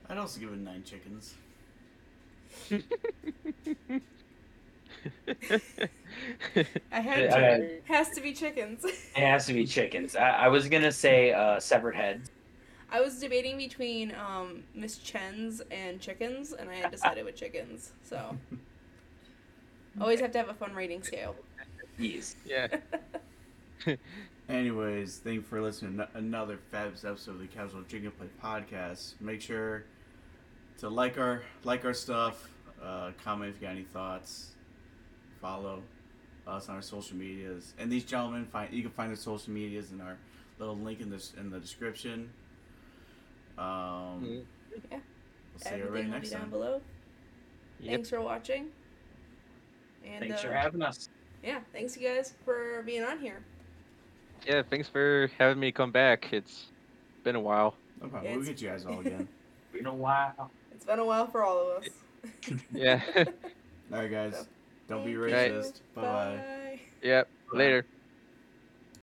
I'd 0.08 0.18
also 0.18 0.40
give 0.40 0.52
it 0.52 0.58
nine 0.58 0.84
chickens. 0.84 1.34
I 6.92 7.00
had 7.00 7.18
Yeah, 7.24 7.36
to. 7.36 7.36
I 7.36 7.54
It 7.56 7.82
has 7.86 8.10
to 8.10 8.20
be 8.20 8.32
chickens. 8.32 8.84
It 8.84 8.98
has 9.16 9.46
to 9.46 9.52
be 9.52 9.66
chickens. 9.66 10.16
I, 10.16 10.30
I 10.30 10.48
was 10.48 10.68
gonna 10.68 10.92
say 10.92 11.32
uh, 11.32 11.60
severed 11.60 11.94
heads. 11.96 12.30
I 12.90 13.00
was 13.00 13.18
debating 13.18 13.56
between 13.58 14.14
um, 14.14 14.64
Miss 14.74 14.98
Chen's 14.98 15.60
and 15.70 16.00
chickens, 16.00 16.52
and 16.52 16.70
I 16.70 16.76
had 16.76 16.90
decided 16.90 17.24
with 17.24 17.36
chickens. 17.36 17.92
So 18.02 18.36
always 20.00 20.20
have 20.20 20.32
to 20.32 20.38
have 20.38 20.48
a 20.48 20.54
fun 20.54 20.74
rating 20.74 21.02
scale. 21.02 21.35
Yes. 21.98 22.37
yeah. 22.44 22.68
Anyways, 24.48 25.18
thank 25.18 25.35
you 25.37 25.42
for 25.42 25.61
listening 25.61 25.96
to 25.98 26.09
another 26.14 26.59
fabulous 26.70 27.04
episode 27.04 27.32
of 27.32 27.40
the 27.40 27.46
Casual 27.46 27.82
Chicken 27.85 28.11
Play 28.12 28.28
podcast. 28.42 29.14
Make 29.20 29.40
sure 29.40 29.85
to 30.78 30.88
like 30.88 31.18
our 31.18 31.42
like 31.64 31.85
our 31.85 31.94
stuff, 31.94 32.48
uh, 32.82 33.11
comment 33.24 33.50
if 33.54 33.61
you 33.61 33.66
got 33.66 33.72
any 33.74 33.85
thoughts, 33.85 34.52
follow 35.40 35.82
us 36.46 36.68
on 36.68 36.76
our 36.76 36.82
social 36.82 37.16
medias. 37.16 37.74
And 37.78 37.90
these 37.90 38.04
gentlemen, 38.04 38.46
find 38.46 38.72
you 38.72 38.82
can 38.82 38.92
find 38.92 39.11
their 39.11 39.16
social 39.16 39.52
medias 39.52 39.90
in 39.90 40.00
our 40.00 40.16
little 40.59 40.76
link 40.76 41.00
in 41.00 41.11
this 41.11 41.32
in 41.38 41.50
the 41.50 41.59
description. 41.59 42.30
Um, 43.59 43.64
Mhm. 43.64 44.44
Yeah. 44.90 44.98
We'll 44.98 45.61
see 45.61 45.68
Everything 45.70 45.80
everybody 45.80 46.04
will 46.04 46.11
next 46.12 46.28
be 46.28 46.32
down 46.35 46.40
time. 46.42 46.50
below. 46.50 46.80
Yep. 47.80 47.92
Thanks 47.94 48.11
for 48.11 48.20
watching. 48.20 48.68
And 50.07 50.21
Thanks 50.21 50.45
uh, 50.45 50.49
for 50.49 50.53
having 50.53 50.83
us. 50.83 51.09
yeah, 51.42 51.59
thanks 51.73 51.97
you 51.97 52.09
guys 52.09 52.35
for 52.45 52.83
being 52.85 53.03
on 53.03 53.19
here. 53.19 53.42
Yeah. 54.47 54.62
Thanks 54.69 54.88
for 54.88 55.31
having 55.38 55.59
me 55.59 55.73
come 55.73 55.90
back. 55.90 56.33
It's 56.33 56.66
been 57.25 57.37
a 57.37 57.40
while. 57.40 57.75
No 58.01 58.09
problem. 58.09 58.31
Yeah, 58.31 58.37
We'll 58.37 58.47
get 58.47 58.61
you 58.61 58.69
guys 58.69 58.85
all 58.85 59.01
again. 59.01 59.29
Been 59.73 59.87
a 59.87 59.95
while. 59.95 60.51
It's 60.73 60.87
been 60.87 60.99
a 61.01 61.05
while 61.05 61.27
for 61.27 61.45
all 61.45 61.71
of 61.71 61.83
us. 61.83 61.88
Yeah. 62.73 63.03
all 63.16 63.25
right, 63.90 64.11
guys. 64.11 64.47
Don't 64.88 65.05
be 65.05 65.14
racist. 65.14 65.81
Bye 65.95 66.03
bye. 66.03 66.37
Bye. 66.37 66.81
yep. 67.03 67.29
Later. 67.53 67.85